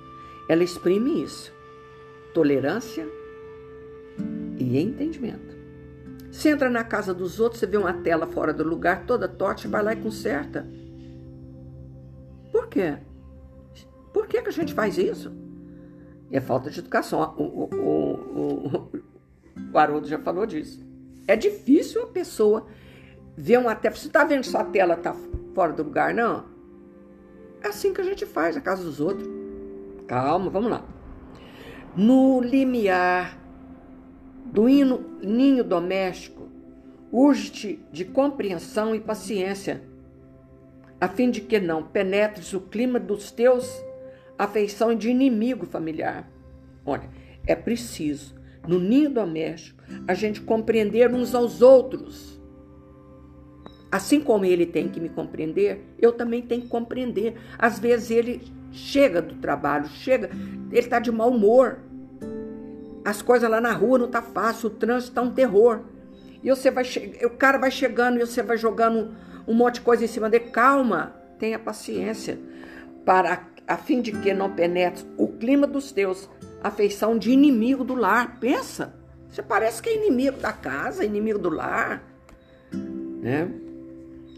ela 0.47 0.63
exprime 0.63 1.23
isso: 1.23 1.51
tolerância 2.31 3.07
e 4.55 4.77
entendimento. 4.77 5.57
Você 6.31 6.49
entra 6.49 6.69
na 6.69 6.83
casa 6.83 7.11
dos 7.11 7.39
outros, 7.39 7.59
você 7.59 7.65
vê 7.65 7.77
uma 7.77 7.93
tela 7.93 8.27
fora 8.27 8.53
do 8.53 8.63
lugar, 8.63 9.07
toda 9.07 9.27
torta, 9.27 9.67
vai 9.67 9.81
lá 9.81 9.93
e 9.93 9.95
conserta. 9.95 10.76
Quê? 12.77 12.95
Por 14.13 14.27
que, 14.27 14.39
que 14.39 14.49
a 14.49 14.53
gente 14.53 14.71
faz 14.71 14.99
isso? 14.99 15.35
É 16.31 16.39
falta 16.39 16.69
de 16.69 16.77
educação. 16.77 17.33
O, 17.35 17.43
o, 17.43 17.69
o, 17.73 18.91
o, 19.73 19.77
Haroldo 19.79 20.07
já 20.07 20.19
falou 20.19 20.45
disso. 20.45 20.85
É 21.27 21.35
difícil 21.35 22.03
a 22.03 22.07
pessoa 22.07 22.67
ver 23.35 23.57
uma 23.57 23.73
tela. 23.73 23.95
Você 23.95 24.05
está 24.05 24.23
vendo 24.23 24.43
se 24.43 24.55
a 24.55 24.63
tela 24.63 24.93
está 24.93 25.15
fora 25.55 25.73
do 25.73 25.81
lugar? 25.81 26.13
Não. 26.13 26.45
É 27.63 27.69
assim 27.69 27.91
que 27.95 28.01
a 28.01 28.03
gente 28.03 28.27
faz 28.27 28.55
na 28.55 28.61
casa 28.61 28.83
dos 28.83 28.99
outros. 28.99 29.27
Calma, 30.05 30.51
vamos 30.51 30.69
lá. 30.69 30.85
No 31.95 32.39
limiar 32.41 33.39
do 34.45 34.69
hino, 34.69 35.03
ninho 35.19 35.63
doméstico, 35.63 36.47
urge-te 37.11 37.83
de 37.91 38.05
compreensão 38.05 38.93
e 38.93 38.99
paciência, 38.99 39.81
a 40.99 41.07
fim 41.07 41.29
de 41.29 41.41
que 41.41 41.59
não 41.59 41.83
penetres 41.83 42.53
o 42.53 42.61
clima 42.61 42.99
dos 42.99 43.31
teus 43.31 43.83
afeição 44.37 44.95
de 44.95 45.09
inimigo 45.09 45.65
familiar. 45.65 46.29
Olha, 46.85 47.09
é 47.45 47.55
preciso, 47.55 48.35
no 48.67 48.79
ninho 48.79 49.09
doméstico, 49.09 49.83
a 50.07 50.13
gente 50.13 50.41
compreender 50.41 51.13
uns 51.13 51.33
aos 51.33 51.61
outros. 51.61 52.39
Assim 53.91 54.19
como 54.19 54.45
ele 54.45 54.65
tem 54.65 54.89
que 54.89 54.99
me 54.99 55.09
compreender, 55.09 55.81
eu 55.97 56.11
também 56.11 56.41
tenho 56.41 56.63
que 56.63 56.67
compreender. 56.67 57.35
Às 57.57 57.79
vezes 57.79 58.11
ele 58.11 58.41
chega 58.71 59.21
do 59.21 59.35
trabalho, 59.35 59.87
chega, 59.87 60.29
ele 60.71 60.79
está 60.79 60.99
de 60.99 61.11
mau 61.11 61.29
humor 61.29 61.79
as 63.07 63.21
coisas 63.21 63.49
lá 63.49 63.61
na 63.61 63.71
rua 63.71 63.97
não 63.97 64.09
tá 64.09 64.21
fácil, 64.21 64.67
o 64.67 64.69
trânsito 64.69 65.13
tá 65.13 65.21
um 65.21 65.31
terror. 65.31 65.79
E 66.43 66.49
você 66.49 66.69
vai 66.69 66.83
o 67.23 67.29
cara 67.29 67.57
vai 67.57 67.71
chegando 67.71 68.17
e 68.17 68.19
você 68.19 68.43
vai 68.43 68.57
jogando 68.57 69.15
um 69.47 69.53
monte 69.53 69.75
de 69.75 69.81
coisa 69.81 70.03
em 70.03 70.07
cima 70.07 70.29
dele. 70.29 70.49
Calma, 70.51 71.15
tenha 71.39 71.57
paciência, 71.57 72.37
para 73.05 73.47
a 73.67 73.77
fim 73.77 74.01
de 74.01 74.11
que 74.11 74.33
não 74.33 74.51
penetre 74.53 75.05
o 75.17 75.27
clima 75.27 75.65
dos 75.65 75.91
teus, 75.91 76.29
a 76.63 76.69
feição 76.69 77.17
de 77.17 77.31
inimigo 77.31 77.83
do 77.83 77.95
lar. 77.95 78.39
Pensa, 78.39 78.93
você 79.29 79.41
parece 79.41 79.81
que 79.81 79.89
é 79.89 79.95
inimigo 79.95 80.37
da 80.37 80.51
casa, 80.51 81.05
inimigo 81.05 81.39
do 81.39 81.49
lar, 81.49 82.03
né? 83.21 83.49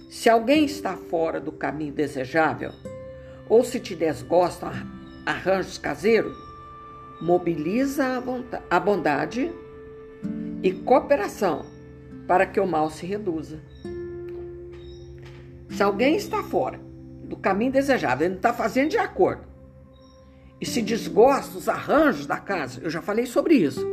Se 0.09 0.29
alguém 0.29 0.65
está 0.65 0.95
fora 0.95 1.39
do 1.39 1.51
caminho 1.51 1.93
desejável, 1.93 2.71
ou 3.47 3.63
se 3.63 3.79
te 3.79 3.95
desgosta 3.95 4.71
arranjos 5.25 5.77
caseiros, 5.77 6.35
mobiliza 7.21 8.23
a 8.69 8.79
bondade 8.79 9.51
e 10.63 10.71
cooperação 10.71 11.65
para 12.27 12.45
que 12.45 12.59
o 12.59 12.65
mal 12.65 12.89
se 12.89 13.05
reduza. 13.05 13.59
Se 15.69 15.83
alguém 15.83 16.15
está 16.15 16.43
fora 16.43 16.79
do 17.23 17.37
caminho 17.37 17.71
desejado, 17.71 18.23
ele 18.23 18.29
não 18.29 18.37
está 18.37 18.53
fazendo 18.53 18.89
de 18.89 18.97
acordo, 18.97 19.49
e 20.59 20.65
se 20.65 20.81
desgosta 20.81 21.57
os 21.57 21.69
arranjos 21.69 22.25
da 22.25 22.37
casa, 22.37 22.81
eu 22.81 22.89
já 22.89 23.01
falei 23.01 23.25
sobre 23.25 23.55
isso. 23.55 23.85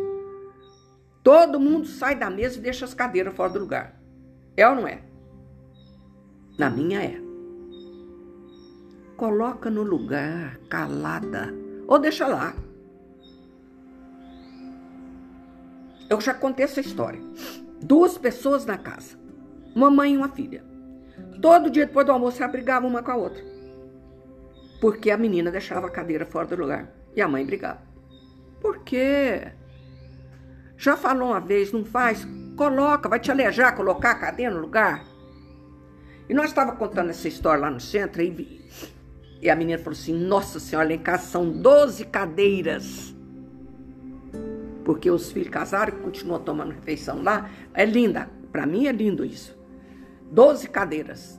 Todo 1.22 1.60
mundo 1.60 1.86
sai 1.86 2.16
da 2.16 2.30
mesa 2.30 2.58
e 2.58 2.62
deixa 2.62 2.84
as 2.84 2.94
cadeiras 2.94 3.34
fora 3.34 3.52
do 3.52 3.58
lugar. 3.58 4.00
É 4.56 4.68
ou 4.68 4.74
não 4.74 4.88
é? 4.88 5.02
Na 6.58 6.70
minha 6.70 7.02
é. 7.02 7.20
Coloca 9.16 9.70
no 9.70 9.82
lugar, 9.82 10.58
calada, 10.68 11.54
ou 11.86 11.98
deixa 11.98 12.26
lá. 12.26 12.54
Eu 16.08 16.20
já 16.20 16.34
contei 16.34 16.64
essa 16.64 16.80
história. 16.80 17.20
Duas 17.82 18.16
pessoas 18.16 18.64
na 18.64 18.78
casa, 18.78 19.18
uma 19.74 19.90
mãe 19.90 20.14
e 20.14 20.16
uma 20.16 20.28
filha. 20.28 20.64
Todo 21.40 21.70
dia 21.70 21.86
depois 21.86 22.06
do 22.06 22.12
almoço, 22.12 22.42
elas 22.42 22.52
brigavam 22.52 22.88
uma 22.88 23.02
com 23.02 23.10
a 23.10 23.16
outra. 23.16 23.42
Porque 24.80 25.10
a 25.10 25.16
menina 25.16 25.50
deixava 25.50 25.86
a 25.86 25.90
cadeira 25.90 26.26
fora 26.26 26.46
do 26.46 26.56
lugar 26.56 26.92
e 27.14 27.20
a 27.20 27.28
mãe 27.28 27.44
brigava. 27.44 27.80
Por 28.60 28.82
quê? 28.82 29.52
Já 30.76 30.96
falou 30.96 31.30
uma 31.30 31.40
vez, 31.40 31.72
não 31.72 31.84
faz? 31.84 32.26
Coloca, 32.56 33.08
vai 33.08 33.20
te 33.20 33.30
alejar 33.30 33.74
colocar 33.74 34.12
a 34.12 34.18
cadeira 34.18 34.54
no 34.54 34.60
lugar. 34.60 35.04
E 36.28 36.34
nós 36.34 36.46
estávamos 36.46 36.78
contando 36.78 37.10
essa 37.10 37.28
história 37.28 37.60
lá 37.60 37.70
no 37.70 37.80
centro 37.80 38.20
e, 38.22 38.68
e 39.40 39.48
a 39.48 39.56
menina 39.56 39.78
falou 39.78 39.92
assim: 39.92 40.14
Nossa 40.14 40.58
Senhora, 40.58 40.88
lá 40.88 40.94
em 40.94 40.98
casa 40.98 41.24
são 41.24 41.50
12 41.50 42.04
cadeiras 42.06 43.16
porque 44.86 45.10
os 45.10 45.32
filhos 45.32 45.48
casaram 45.48 45.98
e 45.98 46.00
continuam 46.00 46.40
tomando 46.40 46.70
refeição 46.70 47.20
lá. 47.20 47.50
É 47.74 47.84
linda. 47.84 48.30
Para 48.52 48.64
mim 48.64 48.86
é 48.86 48.92
lindo 48.92 49.24
isso. 49.24 49.55
Doze 50.30 50.68
cadeiras. 50.68 51.38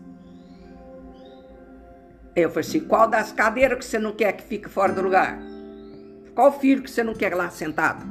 Eu 2.35 2.49
falei 2.49 2.67
assim: 2.67 2.79
qual 2.81 3.07
das 3.07 3.31
cadeiras 3.31 3.79
que 3.79 3.85
você 3.85 3.99
não 3.99 4.13
quer 4.13 4.33
que 4.33 4.43
fique 4.43 4.69
fora 4.69 4.93
do 4.93 5.01
lugar? 5.01 5.39
Qual 6.35 6.59
filho 6.59 6.83
que 6.83 6.91
você 6.91 7.03
não 7.03 7.15
quer 7.15 7.33
lá 7.35 7.49
sentado? 7.49 8.05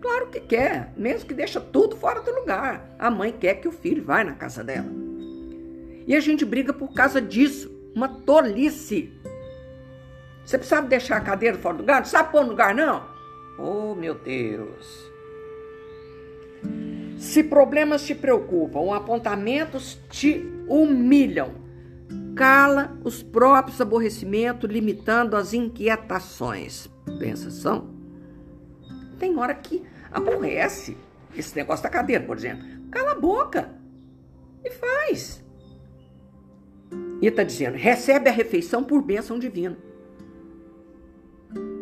Claro 0.00 0.28
que 0.28 0.38
quer, 0.38 0.92
mesmo 0.96 1.26
que 1.26 1.34
deixa 1.34 1.60
tudo 1.60 1.96
fora 1.96 2.20
do 2.20 2.32
lugar. 2.32 2.94
A 2.98 3.10
mãe 3.10 3.32
quer 3.32 3.56
que 3.56 3.66
o 3.66 3.72
filho 3.72 4.04
vá 4.04 4.22
na 4.22 4.34
casa 4.34 4.62
dela. 4.62 4.86
E 6.06 6.14
a 6.14 6.20
gente 6.20 6.44
briga 6.44 6.72
por 6.72 6.94
causa 6.94 7.20
disso. 7.20 7.74
Uma 7.92 8.08
tolice. 8.08 9.12
Você 10.44 10.58
precisava 10.58 10.86
deixar 10.86 11.16
a 11.16 11.20
cadeira 11.20 11.58
fora 11.58 11.76
do 11.76 11.80
lugar? 11.80 11.98
Não 11.98 12.06
sabe 12.06 12.30
pôr 12.30 12.44
no 12.44 12.50
lugar, 12.50 12.72
não? 12.72 13.04
Oh, 13.58 13.94
meu 13.96 14.14
Deus! 14.14 15.10
Se 17.26 17.42
problemas 17.42 18.06
te 18.06 18.14
preocupam, 18.14 18.94
apontamentos 18.94 19.98
te 20.08 20.48
humilham, 20.68 21.50
cala 22.36 22.96
os 23.02 23.20
próprios 23.20 23.80
aborrecimentos, 23.80 24.70
limitando 24.70 25.36
as 25.36 25.52
inquietações. 25.52 26.88
Pensação? 27.18 27.90
Tem 29.18 29.36
hora 29.36 29.52
que 29.54 29.82
aborrece 30.10 30.96
esse 31.36 31.56
negócio 31.56 31.82
da 31.82 31.90
cadeira, 31.90 32.24
por 32.24 32.36
exemplo. 32.36 32.64
Cala 32.92 33.10
a 33.10 33.20
boca 33.20 33.74
e 34.64 34.70
faz. 34.70 35.44
E 37.20 37.26
está 37.26 37.42
dizendo: 37.42 37.76
recebe 37.76 38.30
a 38.30 38.32
refeição 38.32 38.84
por 38.84 39.02
bênção 39.02 39.36
divina. 39.36 39.76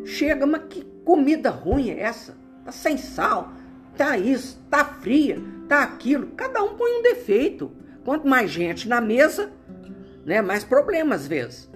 Chega, 0.07 0.47
mas 0.47 0.63
que 0.71 0.85
comida 1.05 1.51
ruim 1.51 1.91
é 1.91 2.01
essa? 2.01 2.35
Tá 2.65 2.73
sem 2.73 2.97
sal, 2.97 3.53
tá 3.97 4.19
isso, 4.19 4.59
tá 4.71 4.85
fria, 4.85 5.41
tá 5.69 5.83
aquilo. 5.83 6.29
Cada 6.37 6.63
um 6.63 6.75
põe 6.77 6.99
um 6.99 7.03
defeito. 7.03 7.71
Quanto 8.05 8.29
mais 8.29 8.51
gente 8.51 8.89
na 8.89 9.01
mesa, 9.01 9.51
né, 10.25 10.43
mais 10.43 10.65
problemas 10.65 11.23
às 11.23 11.27
vezes. 11.27 11.71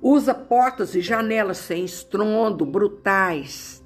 Usa 0.00 0.32
portas 0.34 0.94
e 0.94 1.00
janelas 1.00 1.58
sem 1.58 1.84
estrondo, 1.84 2.64
brutais. 2.64 3.84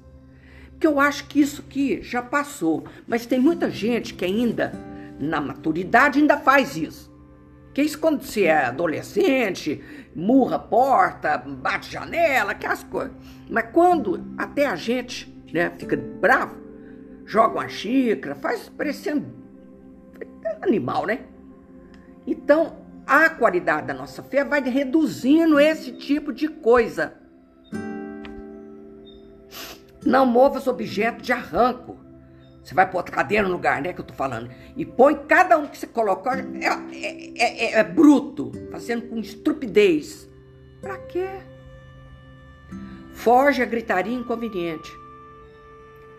Porque 0.71 0.85
eu 0.85 0.99
acho 0.99 1.27
que 1.27 1.39
isso 1.39 1.63
aqui 1.67 2.01
já 2.01 2.21
passou, 2.21 2.85
mas 3.07 3.25
tem 3.25 3.39
muita 3.39 3.69
gente 3.69 4.13
que 4.13 4.25
ainda, 4.25 4.71
na 5.19 5.39
maturidade, 5.39 6.19
ainda 6.19 6.37
faz 6.37 6.75
isso. 6.75 7.11
Que 7.73 7.81
isso 7.81 7.99
quando 7.99 8.21
você 8.21 8.43
é 8.43 8.65
adolescente, 8.65 9.81
murra 10.15 10.59
porta, 10.59 11.37
bate 11.37 11.91
janela, 11.91 12.51
aquelas 12.51 12.83
coisas. 12.83 13.13
Mas 13.49 13.67
quando 13.71 14.25
até 14.37 14.65
a 14.65 14.75
gente 14.75 15.33
né, 15.53 15.71
fica 15.77 15.95
bravo, 15.95 16.55
joga 17.31 17.59
uma 17.59 17.69
xícara, 17.69 18.35
faz 18.35 18.67
parecendo 18.67 19.25
animal, 20.61 21.05
né? 21.05 21.21
Então, 22.27 22.75
a 23.07 23.29
qualidade 23.29 23.87
da 23.87 23.93
nossa 23.93 24.21
fé 24.21 24.43
vai 24.43 24.61
reduzindo 24.61 25.57
esse 25.57 25.93
tipo 25.93 26.33
de 26.33 26.49
coisa. 26.49 27.13
Não 30.05 30.25
mova 30.25 30.59
os 30.59 30.67
objetos 30.67 31.25
de 31.25 31.31
arranco. 31.31 31.97
Você 32.61 32.75
vai 32.75 32.89
pôr 32.89 32.99
a 32.99 33.03
cadeira 33.03 33.47
no 33.47 33.53
lugar, 33.53 33.81
né, 33.81 33.93
que 33.93 34.01
eu 34.01 34.05
tô 34.05 34.13
falando. 34.13 34.51
E 34.75 34.85
põe 34.85 35.15
cada 35.25 35.57
um 35.57 35.67
que 35.67 35.77
você 35.77 35.87
colocou, 35.87 36.33
é, 36.33 36.41
é, 36.91 37.75
é, 37.75 37.79
é 37.79 37.83
bruto, 37.83 38.51
fazendo 38.69 39.07
com 39.07 39.17
estupidez. 39.17 40.29
Pra 40.81 40.97
quê? 40.97 41.29
Foge 43.13 43.61
a 43.61 43.65
gritaria 43.65 44.13
inconveniente. 44.13 45.00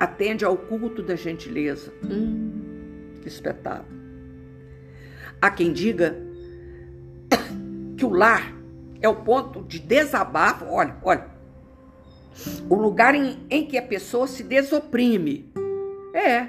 Atende 0.02 0.44
ao 0.44 0.56
culto 0.56 1.00
da 1.00 1.14
gentileza. 1.14 1.92
Hum, 2.02 3.12
que 3.22 3.28
espetáculo. 3.28 3.86
Há 5.40 5.48
quem 5.48 5.72
diga 5.72 6.16
que 7.96 8.04
o 8.04 8.10
lar 8.10 8.52
é 9.00 9.08
o 9.08 9.14
ponto 9.14 9.62
de 9.62 9.78
desabafo. 9.78 10.64
Olha, 10.64 10.96
olha. 11.04 11.30
O 12.68 12.74
lugar 12.74 13.14
em, 13.14 13.46
em 13.48 13.64
que 13.64 13.78
a 13.78 13.82
pessoa 13.82 14.26
se 14.26 14.42
desoprime 14.42 15.48
é. 16.12 16.48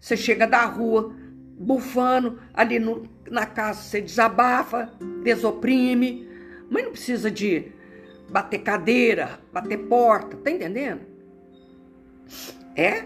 Você 0.00 0.16
chega 0.16 0.46
da 0.46 0.64
rua, 0.64 1.14
bufando, 1.58 2.40
ali 2.54 2.78
no, 2.78 3.06
na 3.30 3.44
casa 3.44 3.82
você 3.82 4.00
desabafa, 4.00 4.90
desoprime, 5.22 6.26
mas 6.70 6.84
não 6.84 6.92
precisa 6.92 7.30
de 7.30 7.70
bater 8.30 8.60
cadeira, 8.60 9.40
bater 9.52 9.76
porta, 9.76 10.38
tá 10.38 10.50
entendendo? 10.50 11.11
É, 12.74 13.04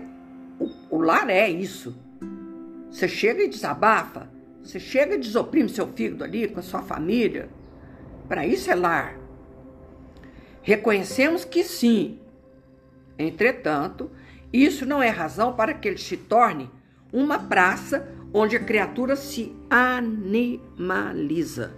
o, 0.58 0.96
o 0.96 0.98
lar 0.98 1.28
é 1.28 1.48
isso. 1.48 1.96
Você 2.90 3.08
chega 3.08 3.42
e 3.42 3.48
desabafa, 3.48 4.30
você 4.62 4.80
chega 4.80 5.14
e 5.14 5.18
desoprime 5.18 5.68
seu 5.68 5.86
filho 5.88 6.22
ali 6.24 6.48
com 6.48 6.60
a 6.60 6.62
sua 6.62 6.82
família. 6.82 7.48
Para 8.28 8.46
isso 8.46 8.70
é 8.70 8.74
lar. 8.74 9.18
Reconhecemos 10.62 11.44
que 11.44 11.62
sim. 11.62 12.18
Entretanto, 13.18 14.10
isso 14.52 14.84
não 14.84 15.02
é 15.02 15.08
razão 15.08 15.54
para 15.54 15.74
que 15.74 15.88
ele 15.88 15.98
se 15.98 16.16
torne 16.16 16.70
uma 17.12 17.38
praça 17.38 18.08
onde 18.32 18.56
a 18.56 18.60
criatura 18.60 19.16
se 19.16 19.54
animaliza. 19.70 21.72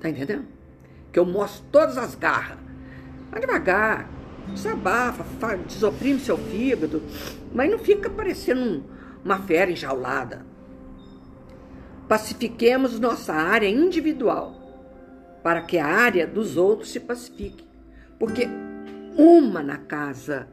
Tá 0.00 0.08
entendendo? 0.08 0.46
Que 1.12 1.18
eu 1.18 1.24
mostro 1.24 1.64
todas 1.70 1.96
as 1.96 2.14
garras. 2.14 2.58
Vai 3.30 3.40
devagar, 3.40 4.08
desabafa, 4.48 5.24
desoprime 5.66 6.20
seu 6.20 6.36
fígado, 6.36 7.02
mas 7.52 7.70
não 7.70 7.78
fica 7.78 8.10
parecendo 8.10 8.84
uma 9.24 9.38
fera 9.38 9.70
enjaulada. 9.70 10.44
Pacifiquemos 12.08 12.98
nossa 12.98 13.32
área 13.32 13.68
individual 13.68 14.54
para 15.42 15.62
que 15.62 15.78
a 15.78 15.86
área 15.86 16.26
dos 16.26 16.56
outros 16.56 16.90
se 16.90 17.00
pacifique. 17.00 17.66
Porque 18.18 18.48
uma 19.16 19.62
na 19.62 19.76
casa 19.78 20.48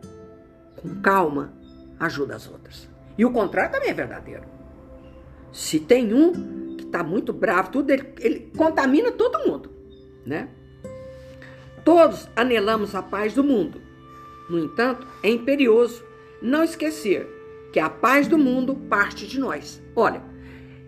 com 0.82 1.02
calma, 1.02 1.54
ajuda 2.00 2.36
as 2.36 2.50
outras. 2.50 2.90
E 3.18 3.26
o 3.26 3.32
contrário 3.32 3.72
também 3.72 3.90
é 3.90 3.94
verdadeiro. 3.94 4.44
Se 5.52 5.80
tem 5.80 6.14
um 6.14 6.76
que 6.78 6.86
está 6.86 7.04
muito 7.04 7.34
bravo, 7.34 7.70
tudo 7.72 7.90
ele, 7.92 8.14
ele 8.20 8.52
contamina 8.56 9.12
todo 9.12 9.46
mundo, 9.46 9.72
né? 10.26 10.50
Todos 11.84 12.28
anelamos 12.36 12.96
a 12.96 13.02
paz 13.02 13.34
do 13.34 13.44
mundo, 13.44 13.82
No 14.50 14.58
entanto, 14.58 15.08
é 15.22 15.30
imperioso 15.30 16.04
não 16.42 16.64
esquecer 16.64 17.28
que 17.72 17.80
a 17.80 17.90
paz 17.90 18.28
do 18.28 18.38
mundo 18.38 18.76
parte 18.76 19.28
de 19.28 19.40
nós. 19.40 19.82
Olha, 19.96 20.24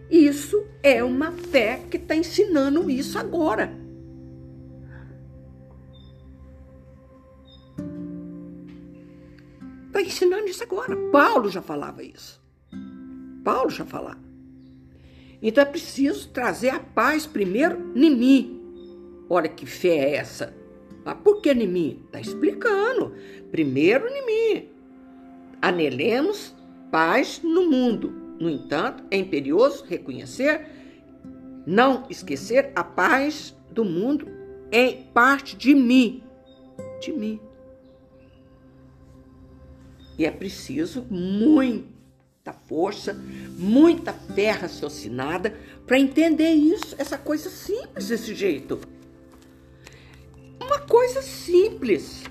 isso 0.09 0.65
é 0.81 1.03
uma 1.03 1.31
fé 1.31 1.83
que 1.89 1.97
está 1.97 2.15
ensinando 2.15 2.89
isso 2.89 3.19
agora. 3.19 3.71
Está 9.87 10.01
ensinando 10.01 10.47
isso 10.47 10.63
agora. 10.63 10.95
Paulo 11.11 11.49
já 11.49 11.61
falava 11.61 12.01
isso. 12.01 12.41
Paulo 13.43 13.69
já 13.69 13.85
falava. 13.85 14.19
Então 15.41 15.61
é 15.61 15.65
preciso 15.65 16.29
trazer 16.29 16.69
a 16.69 16.79
paz 16.79 17.25
primeiro 17.25 17.91
em 17.95 18.15
mim. 18.15 18.61
Olha 19.29 19.49
que 19.49 19.65
fé 19.65 19.95
é 19.95 20.15
essa. 20.15 20.61
Mas 21.03 21.17
por 21.23 21.41
que 21.41 21.51
em 21.51 21.67
mim? 21.67 22.03
Está 22.05 22.19
explicando. 22.19 23.13
Primeiro 23.51 24.07
em 24.07 24.25
mim. 24.25 24.69
Anelemos 25.61 26.55
paz 26.91 27.41
no 27.43 27.69
mundo. 27.69 28.13
No 28.39 28.49
entanto, 28.49 29.03
é 29.11 29.17
imperioso 29.17 29.85
reconhecer, 29.85 30.67
não 31.65 32.07
esquecer 32.09 32.71
a 32.75 32.83
paz 32.83 33.55
do 33.71 33.85
mundo 33.85 34.27
em 34.71 35.03
parte 35.13 35.55
de 35.55 35.75
mim. 35.75 36.23
De 36.99 37.11
mim. 37.11 37.39
E 40.17 40.25
é 40.25 40.31
preciso 40.31 41.05
muita 41.09 42.53
força, 42.67 43.13
muita 43.57 44.13
fé 44.13 44.51
raciocinada 44.51 45.55
para 45.85 45.99
entender 45.99 46.51
isso, 46.51 46.95
essa 46.97 47.17
coisa 47.17 47.49
simples 47.49 48.07
desse 48.07 48.33
jeito. 48.33 48.79
Uma 50.72 50.80
coisa 50.80 51.22
simples 51.22 52.24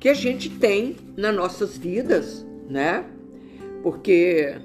que 0.00 0.08
a 0.08 0.14
gente 0.14 0.50
tem 0.50 0.96
nas 1.16 1.32
nossas 1.32 1.78
vidas, 1.78 2.44
né? 2.68 3.04
Porque 3.80 4.60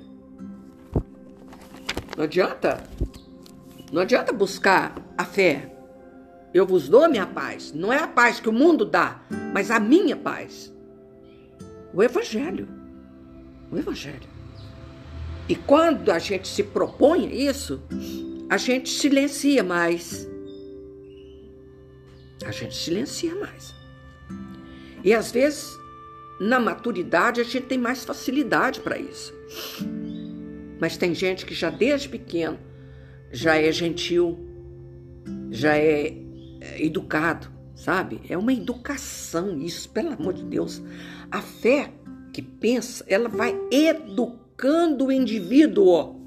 não 2.17 2.23
adianta, 2.23 2.83
não 3.91 4.01
adianta 4.01 4.33
buscar 4.33 4.95
a 5.15 5.23
fé. 5.23 5.71
Eu 6.51 6.65
vos 6.65 6.89
dou 6.89 7.03
a 7.03 7.07
minha 7.07 7.27
paz. 7.27 7.71
Não 7.71 7.93
é 7.93 7.99
a 7.99 8.07
paz 8.07 8.39
que 8.39 8.49
o 8.49 8.51
mundo 8.51 8.85
dá, 8.85 9.21
mas 9.53 9.69
a 9.69 9.79
minha 9.79 10.15
paz. 10.15 10.73
O 11.93 12.01
Evangelho. 12.01 12.67
O 13.71 13.77
Evangelho. 13.77 14.27
E 15.47 15.55
quando 15.55 16.09
a 16.09 16.17
gente 16.17 16.47
se 16.47 16.63
propõe 16.63 17.31
isso, 17.47 17.83
a 18.49 18.57
gente 18.57 18.89
silencia 18.89 19.63
mais. 19.63 20.27
A 22.45 22.51
gente 22.51 22.75
silencia 22.75 23.33
mais. 23.35 23.73
E 25.03 25.13
às 25.13 25.31
vezes, 25.31 25.77
na 26.39 26.59
maturidade, 26.59 27.41
a 27.41 27.43
gente 27.43 27.65
tem 27.65 27.77
mais 27.77 28.03
facilidade 28.03 28.79
para 28.79 28.97
isso. 28.97 29.33
Mas 30.79 30.97
tem 30.97 31.13
gente 31.13 31.45
que 31.45 31.53
já 31.53 31.69
desde 31.69 32.09
pequeno 32.09 32.57
já 33.31 33.55
é 33.55 33.71
gentil, 33.71 34.37
já 35.49 35.75
é, 35.75 36.15
é 36.61 36.85
educado, 36.85 37.47
sabe? 37.75 38.21
É 38.29 38.37
uma 38.37 38.53
educação 38.53 39.57
isso, 39.59 39.89
pelo 39.89 40.13
amor 40.13 40.33
de 40.33 40.43
Deus. 40.43 40.81
A 41.31 41.41
fé 41.41 41.91
que 42.31 42.41
pensa, 42.41 43.03
ela 43.07 43.29
vai 43.29 43.57
educando 43.71 45.05
o 45.05 45.11
indivíduo. 45.11 46.21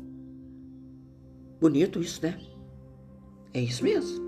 Bonito 1.60 2.00
isso, 2.00 2.22
né? 2.22 2.38
É 3.52 3.60
isso 3.60 3.82
mesmo. 3.82 4.24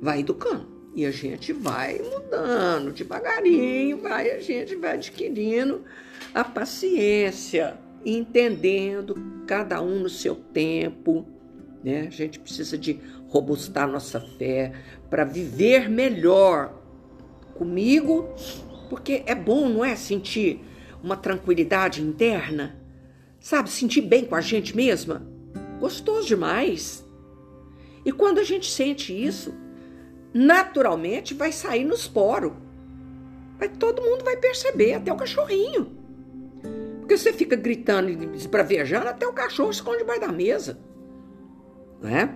Vai 0.00 0.20
educando. 0.20 0.73
E 0.94 1.04
a 1.04 1.10
gente 1.10 1.52
vai 1.52 1.98
mudando 1.98 2.92
devagarinho, 2.92 3.98
vai, 3.98 4.30
a 4.30 4.40
gente 4.40 4.76
vai 4.76 4.92
adquirindo 4.92 5.82
a 6.32 6.44
paciência, 6.44 7.76
entendendo 8.04 9.16
cada 9.46 9.82
um 9.82 10.00
no 10.00 10.08
seu 10.08 10.36
tempo. 10.36 11.26
Né? 11.82 12.06
A 12.06 12.10
gente 12.10 12.38
precisa 12.38 12.78
de 12.78 13.00
robustar 13.28 13.88
nossa 13.88 14.20
fé 14.20 14.72
para 15.10 15.24
viver 15.24 15.88
melhor 15.90 16.80
comigo, 17.54 18.32
porque 18.88 19.24
é 19.26 19.34
bom, 19.34 19.68
não 19.68 19.84
é? 19.84 19.96
Sentir 19.96 20.60
uma 21.02 21.16
tranquilidade 21.16 22.00
interna, 22.00 22.80
sabe? 23.40 23.68
Sentir 23.68 24.02
bem 24.02 24.24
com 24.24 24.36
a 24.36 24.40
gente 24.40 24.76
mesma. 24.76 25.26
Gostoso 25.80 26.28
demais. 26.28 27.04
E 28.04 28.12
quando 28.12 28.38
a 28.38 28.44
gente 28.44 28.70
sente 28.70 29.12
isso, 29.12 29.52
naturalmente 30.34 31.32
vai 31.32 31.52
sair 31.52 31.84
nos 31.84 32.08
poros. 32.08 32.52
Vai, 33.56 33.68
todo 33.68 34.02
mundo 34.02 34.24
vai 34.24 34.36
perceber, 34.36 34.94
até 34.94 35.12
o 35.12 35.16
cachorrinho. 35.16 35.96
Porque 36.98 37.16
você 37.16 37.32
fica 37.32 37.54
gritando 37.54 38.10
e 38.10 38.36
esbravejando, 38.36 39.08
até 39.08 39.26
o 39.26 39.32
cachorro 39.32 39.70
esconde 39.70 39.98
debaixo 39.98 40.22
da 40.22 40.32
mesa. 40.32 40.78
Não 42.02 42.10
é? 42.10 42.34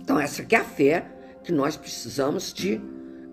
Então, 0.00 0.18
essa 0.18 0.42
aqui 0.42 0.54
é 0.54 0.60
a 0.60 0.64
fé 0.64 1.06
que 1.44 1.52
nós 1.52 1.76
precisamos 1.76 2.54
de 2.54 2.80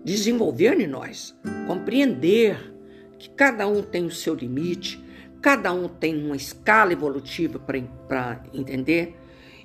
desenvolver 0.04 0.78
em 0.78 0.86
nós. 0.86 1.34
Compreender 1.66 2.74
que 3.18 3.30
cada 3.30 3.66
um 3.66 3.82
tem 3.82 4.04
o 4.04 4.10
seu 4.10 4.34
limite, 4.34 5.02
cada 5.40 5.72
um 5.72 5.88
tem 5.88 6.24
uma 6.24 6.36
escala 6.36 6.92
evolutiva 6.92 7.58
para 7.58 8.42
entender. 8.52 9.16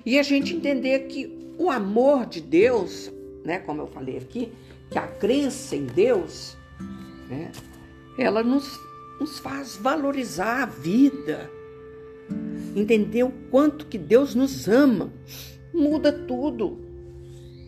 E 0.06 0.18
a 0.18 0.22
gente 0.22 0.54
entender 0.54 1.00
que 1.00 1.54
o 1.58 1.70
amor 1.70 2.26
de 2.26 2.40
Deus 2.40 3.12
né, 3.44 3.58
como 3.58 3.82
eu 3.82 3.86
falei 3.86 4.18
aqui, 4.18 4.52
que 4.90 4.98
a 4.98 5.06
crença 5.06 5.76
em 5.76 5.86
Deus, 5.86 6.56
né, 7.28 7.52
ela 8.18 8.42
nos, 8.42 8.78
nos 9.20 9.38
faz 9.38 9.76
valorizar 9.76 10.62
a 10.62 10.66
vida, 10.66 11.50
entender 12.74 13.22
o 13.22 13.32
quanto 13.50 13.86
que 13.86 13.98
Deus 13.98 14.34
nos 14.34 14.68
ama, 14.68 15.12
muda 15.72 16.12
tudo, 16.12 16.78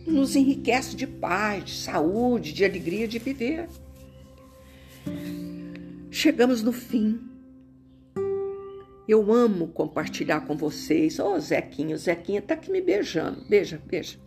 nos 0.05 0.35
enriquece 0.35 0.95
de 0.95 1.07
paz, 1.07 1.65
de 1.65 1.71
saúde, 1.71 2.53
de 2.53 2.65
alegria 2.65 3.07
de 3.07 3.19
viver. 3.19 3.67
Chegamos 6.11 6.61
no 6.61 6.71
fim. 6.71 7.19
Eu 9.07 9.33
amo 9.33 9.67
compartilhar 9.67 10.41
com 10.41 10.55
vocês. 10.55 11.19
Ô, 11.19 11.33
oh, 11.33 11.39
Zequinha, 11.39 11.95
o 11.95 11.99
Zequinha 11.99 12.41
tá 12.41 12.53
aqui 12.53 12.71
me 12.71 12.81
beijando. 12.81 13.43
Beija, 13.49 13.81
beija. 13.85 14.17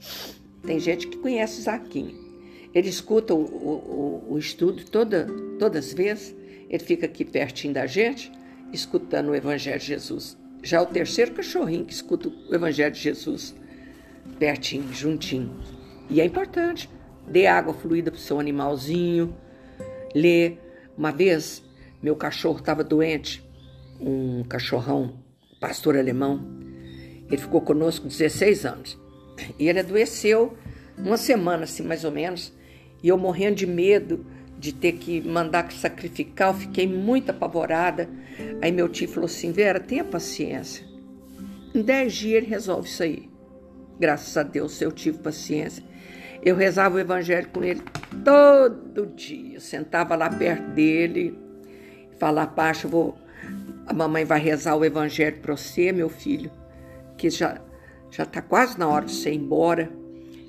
Tem 0.66 0.80
gente 0.80 1.06
que 1.06 1.16
conhece 1.18 1.62
Zaquinho. 1.62 2.26
Ele 2.74 2.88
escuta 2.88 3.34
o, 3.34 3.40
o, 3.40 4.32
o 4.32 4.38
estudo 4.38 4.84
toda, 4.84 5.26
todas 5.58 5.86
as 5.86 5.94
vezes, 5.94 6.36
ele 6.68 6.82
fica 6.82 7.06
aqui 7.06 7.24
pertinho 7.24 7.72
da 7.72 7.86
gente, 7.86 8.30
escutando 8.72 9.28
o 9.28 9.34
Evangelho 9.34 9.78
de 9.78 9.86
Jesus. 9.86 10.36
Já 10.62 10.82
o 10.82 10.86
terceiro 10.86 11.32
cachorrinho 11.32 11.84
que 11.84 11.92
escuta 11.92 12.28
o 12.28 12.54
Evangelho 12.54 12.92
de 12.92 13.00
Jesus, 13.00 13.54
pertinho, 14.38 14.92
juntinho. 14.92 15.56
E 16.10 16.20
é 16.20 16.24
importante. 16.24 16.90
Dê 17.26 17.46
água 17.46 17.72
fluida 17.72 18.10
para 18.10 18.18
o 18.18 18.20
seu 18.20 18.38
animalzinho. 18.38 19.34
Lê. 20.14 20.58
Uma 20.96 21.12
vez, 21.12 21.62
meu 22.02 22.16
cachorro 22.16 22.58
estava 22.58 22.82
doente, 22.82 23.44
um 24.00 24.42
cachorrão, 24.44 25.22
pastor 25.60 25.96
alemão. 25.96 26.40
Ele 27.28 27.36
ficou 27.36 27.60
conosco 27.60 28.08
16 28.08 28.64
anos. 28.64 29.05
E 29.58 29.68
ele 29.68 29.80
adoeceu 29.80 30.56
uma 30.96 31.16
semana, 31.16 31.64
assim, 31.64 31.82
mais 31.82 32.04
ou 32.04 32.10
menos. 32.10 32.52
E 33.02 33.08
eu 33.08 33.18
morrendo 33.18 33.56
de 33.56 33.66
medo 33.66 34.24
de 34.58 34.72
ter 34.72 34.92
que 34.92 35.20
mandar 35.20 35.70
sacrificar, 35.70 36.48
eu 36.48 36.54
fiquei 36.54 36.86
muito 36.86 37.30
apavorada. 37.30 38.08
Aí 38.62 38.72
meu 38.72 38.88
tio 38.88 39.08
falou 39.08 39.26
assim: 39.26 39.52
Vera, 39.52 39.78
tenha 39.78 40.04
paciência. 40.04 40.84
Em 41.74 41.82
dez 41.82 42.14
dias 42.14 42.42
ele 42.42 42.46
resolve 42.46 42.88
isso 42.88 43.02
aí. 43.02 43.28
Graças 43.98 44.36
a 44.36 44.42
Deus 44.42 44.80
eu 44.80 44.90
tive 44.90 45.18
paciência. 45.18 45.84
Eu 46.42 46.54
rezava 46.54 46.96
o 46.96 46.98
evangelho 46.98 47.48
com 47.52 47.62
ele 47.62 47.82
todo 48.24 49.06
dia. 49.06 49.60
sentava 49.60 50.14
lá 50.14 50.30
perto 50.30 50.70
dele, 50.70 51.36
falava, 52.18 52.50
Pacha, 52.50 52.86
vou, 52.86 53.18
a 53.86 53.92
mamãe 53.92 54.24
vai 54.24 54.40
rezar 54.40 54.76
o 54.76 54.84
evangelho 54.84 55.38
para 55.38 55.56
você, 55.56 55.92
meu 55.92 56.08
filho, 56.08 56.50
que 57.16 57.28
já 57.30 57.60
já 58.10 58.24
está 58.24 58.40
quase 58.40 58.78
na 58.78 58.88
hora 58.88 59.04
de 59.04 59.12
você 59.12 59.30
ir 59.30 59.36
embora. 59.36 59.90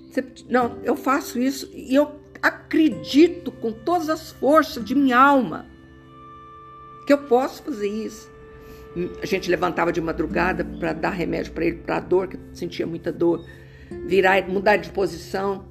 Você, 0.10 0.24
não, 0.50 0.78
eu 0.84 0.96
faço 0.96 1.40
isso 1.40 1.70
e 1.74 1.94
eu 1.94 2.20
acredito 2.42 3.52
com 3.52 3.72
todas 3.72 4.10
as 4.10 4.32
forças 4.32 4.84
de 4.84 4.96
minha 4.96 5.18
alma 5.18 5.66
que 7.06 7.14
eu 7.14 7.20
posso 7.20 7.64
fazer 7.64 7.88
isso. 7.88 8.30
A 9.22 9.26
gente 9.26 9.50
levantava 9.50 9.92
de 9.92 10.02
madrugada 10.02 10.66
para 10.66 10.92
dar 10.92 11.12
remédio 11.12 11.54
para 11.54 11.66
ele 11.66 11.78
para 11.78 11.98
a 11.98 12.00
dor, 12.00 12.28
que 12.28 12.38
sentia 12.54 12.86
muita 12.86 13.12
dor, 13.12 13.46
virar, 14.06 14.48
mudar 14.48 14.78
de 14.78 14.90
posição. 14.90 15.66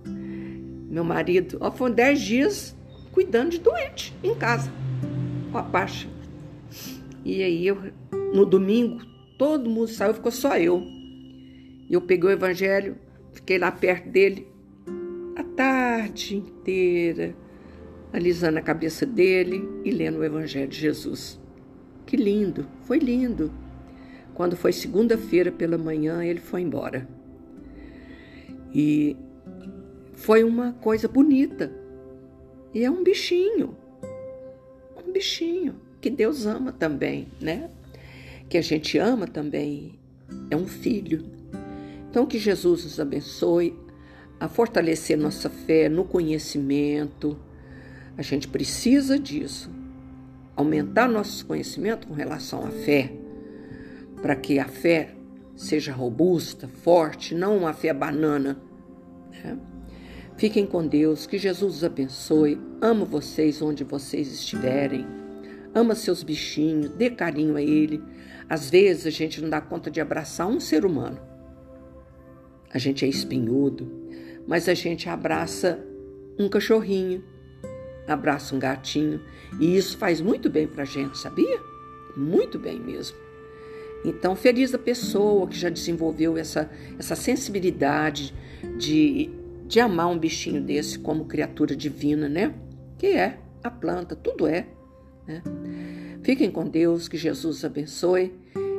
Meu 0.88 1.04
marido, 1.04 1.58
ó, 1.60 1.70
foram 1.70 1.94
dez 1.94 2.20
dias 2.20 2.76
cuidando 3.12 3.50
de 3.50 3.58
doente 3.58 4.14
em 4.22 4.34
casa, 4.34 4.70
com 5.50 5.58
a 5.58 5.62
Pacha. 5.62 6.08
E 7.24 7.42
aí 7.42 7.66
eu, 7.66 7.78
no 8.32 8.46
domingo, 8.46 9.04
todo 9.36 9.68
mundo 9.68 9.88
saiu, 9.88 10.14
ficou 10.14 10.30
só 10.30 10.56
eu. 10.56 10.95
E 11.88 11.94
eu 11.94 12.00
peguei 12.00 12.30
o 12.30 12.32
evangelho, 12.32 12.96
fiquei 13.32 13.58
lá 13.58 13.70
perto 13.70 14.08
dele 14.08 14.46
a 15.36 15.44
tarde 15.44 16.36
inteira, 16.36 17.34
alisando 18.10 18.58
a 18.58 18.62
cabeça 18.62 19.04
dele 19.04 19.68
e 19.84 19.90
lendo 19.90 20.18
o 20.18 20.24
Evangelho 20.24 20.68
de 20.68 20.78
Jesus. 20.78 21.38
Que 22.06 22.16
lindo, 22.16 22.66
foi 22.82 22.98
lindo. 22.98 23.52
Quando 24.32 24.56
foi 24.56 24.72
segunda-feira 24.72 25.52
pela 25.52 25.76
manhã, 25.76 26.24
ele 26.24 26.40
foi 26.40 26.62
embora. 26.62 27.06
E 28.72 29.14
foi 30.14 30.42
uma 30.42 30.72
coisa 30.72 31.06
bonita. 31.06 31.70
E 32.72 32.82
é 32.82 32.90
um 32.90 33.02
bichinho. 33.02 33.76
Um 34.96 35.12
bichinho 35.12 35.76
que 36.00 36.08
Deus 36.08 36.46
ama 36.46 36.72
também, 36.72 37.28
né? 37.40 37.70
Que 38.48 38.56
a 38.56 38.62
gente 38.62 38.96
ama 38.96 39.26
também. 39.26 39.98
É 40.50 40.56
um 40.56 40.66
filho. 40.66 41.35
Então, 42.16 42.24
que 42.24 42.38
Jesus 42.38 42.82
nos 42.82 42.98
abençoe 42.98 43.78
a 44.40 44.48
fortalecer 44.48 45.18
nossa 45.18 45.50
fé 45.50 45.86
no 45.86 46.02
conhecimento. 46.02 47.38
A 48.16 48.22
gente 48.22 48.48
precisa 48.48 49.18
disso. 49.18 49.70
Aumentar 50.56 51.10
nosso 51.10 51.44
conhecimento 51.44 52.06
com 52.06 52.14
relação 52.14 52.64
à 52.64 52.70
fé, 52.70 53.12
para 54.22 54.34
que 54.34 54.58
a 54.58 54.64
fé 54.64 55.10
seja 55.54 55.92
robusta, 55.92 56.66
forte, 56.66 57.34
não 57.34 57.54
uma 57.54 57.74
fé 57.74 57.92
banana. 57.92 58.58
Né? 59.44 59.58
Fiquem 60.38 60.64
com 60.66 60.86
Deus, 60.86 61.26
que 61.26 61.36
Jesus 61.36 61.76
os 61.76 61.84
abençoe. 61.84 62.58
Amo 62.80 63.04
vocês 63.04 63.60
onde 63.60 63.84
vocês 63.84 64.32
estiverem. 64.32 65.06
Ama 65.74 65.94
seus 65.94 66.22
bichinhos, 66.22 66.88
dê 66.92 67.10
carinho 67.10 67.56
a 67.56 67.60
ele. 67.60 68.02
Às 68.48 68.70
vezes 68.70 69.04
a 69.04 69.10
gente 69.10 69.42
não 69.42 69.50
dá 69.50 69.60
conta 69.60 69.90
de 69.90 70.00
abraçar 70.00 70.46
um 70.46 70.58
ser 70.58 70.86
humano. 70.86 71.35
A 72.76 72.78
gente 72.78 73.06
é 73.06 73.08
espinhudo, 73.08 73.90
mas 74.46 74.68
a 74.68 74.74
gente 74.74 75.08
abraça 75.08 75.82
um 76.38 76.46
cachorrinho, 76.46 77.24
abraça 78.06 78.54
um 78.54 78.58
gatinho, 78.58 79.18
e 79.58 79.78
isso 79.78 79.96
faz 79.96 80.20
muito 80.20 80.50
bem 80.50 80.66
para 80.66 80.82
a 80.82 80.84
gente, 80.84 81.16
sabia? 81.16 81.58
Muito 82.14 82.58
bem 82.58 82.78
mesmo. 82.78 83.16
Então, 84.04 84.36
feliz 84.36 84.74
a 84.74 84.78
pessoa 84.78 85.46
que 85.46 85.58
já 85.58 85.70
desenvolveu 85.70 86.36
essa, 86.36 86.70
essa 86.98 87.16
sensibilidade 87.16 88.34
de, 88.76 89.30
de 89.66 89.80
amar 89.80 90.08
um 90.08 90.18
bichinho 90.18 90.60
desse 90.60 90.98
como 90.98 91.24
criatura 91.24 91.74
divina, 91.74 92.28
né? 92.28 92.54
Que 92.98 93.06
é 93.06 93.38
a 93.64 93.70
planta, 93.70 94.14
tudo 94.14 94.46
é. 94.46 94.66
Né? 95.26 95.42
Fiquem 96.22 96.50
com 96.50 96.68
Deus, 96.68 97.08
que 97.08 97.16
Jesus 97.16 97.64
abençoe, 97.64 98.34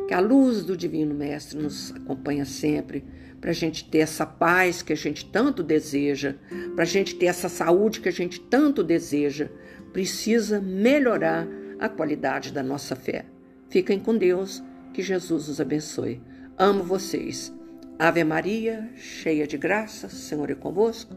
que 0.08 0.14
a 0.14 0.20
luz 0.20 0.64
do 0.64 0.78
Divino 0.78 1.16
Mestre 1.16 1.58
nos 1.58 1.92
acompanhe 1.96 2.46
sempre 2.46 3.04
para 3.40 3.52
a 3.52 3.54
gente 3.54 3.86
ter 3.86 4.00
essa 4.00 4.26
paz 4.26 4.82
que 4.82 4.94
a 4.94 4.96
gente 4.96 5.26
tanto 5.26 5.64
deseja, 5.64 6.36
para 6.76 6.84
a 6.84 6.88
gente 6.88 7.16
ter 7.16 7.28
essa 7.28 7.50
saúde 7.50 8.02
que 8.02 8.10
a 8.10 8.12
gente 8.12 8.40
tanto 8.40 8.84
deseja, 8.84 9.50
precisa 9.94 10.60
melhorar 10.60 11.48
a 11.80 11.88
qualidade 11.88 12.52
da 12.52 12.64
nossa 12.64 12.96
fé. 12.96 13.26
Fiquem 13.70 14.00
com 14.00 14.18
Deus, 14.18 14.64
que 14.94 15.02
Jesus 15.02 15.48
os 15.48 15.62
abençoe. 15.62 16.22
Amo 16.58 16.84
vocês. 16.84 17.54
Ave 18.00 18.24
Maria, 18.24 18.90
cheia 18.96 19.46
de 19.46 19.58
graça, 19.58 20.10
Senhor 20.10 20.50
é 20.50 20.56
convosco. 20.56 21.16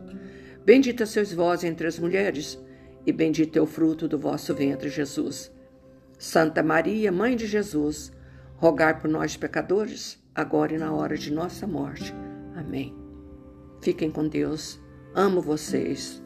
Bendita 0.64 1.06
sois 1.06 1.32
vós 1.32 1.64
entre 1.64 1.86
as 1.86 1.98
mulheres, 1.98 2.58
e 3.06 3.12
bendito 3.12 3.58
é 3.58 3.62
o 3.62 3.66
fruto 3.66 4.06
do 4.06 4.18
vosso 4.18 4.54
ventre, 4.54 4.90
Jesus. 4.90 5.50
Santa 6.18 6.62
Maria, 6.62 7.10
Mãe 7.10 7.34
de 7.34 7.46
Jesus, 7.46 8.12
rogai 8.56 8.98
por 8.98 9.08
nós, 9.08 9.36
pecadores 9.36 10.19
agora 10.40 10.74
e 10.74 10.78
na 10.78 10.92
hora 10.92 11.16
de 11.16 11.32
nossa 11.32 11.66
morte. 11.66 12.14
Amém. 12.54 12.94
Fiquem 13.80 14.10
com 14.10 14.28
Deus. 14.28 14.80
Amo 15.14 15.40
vocês. 15.40 16.22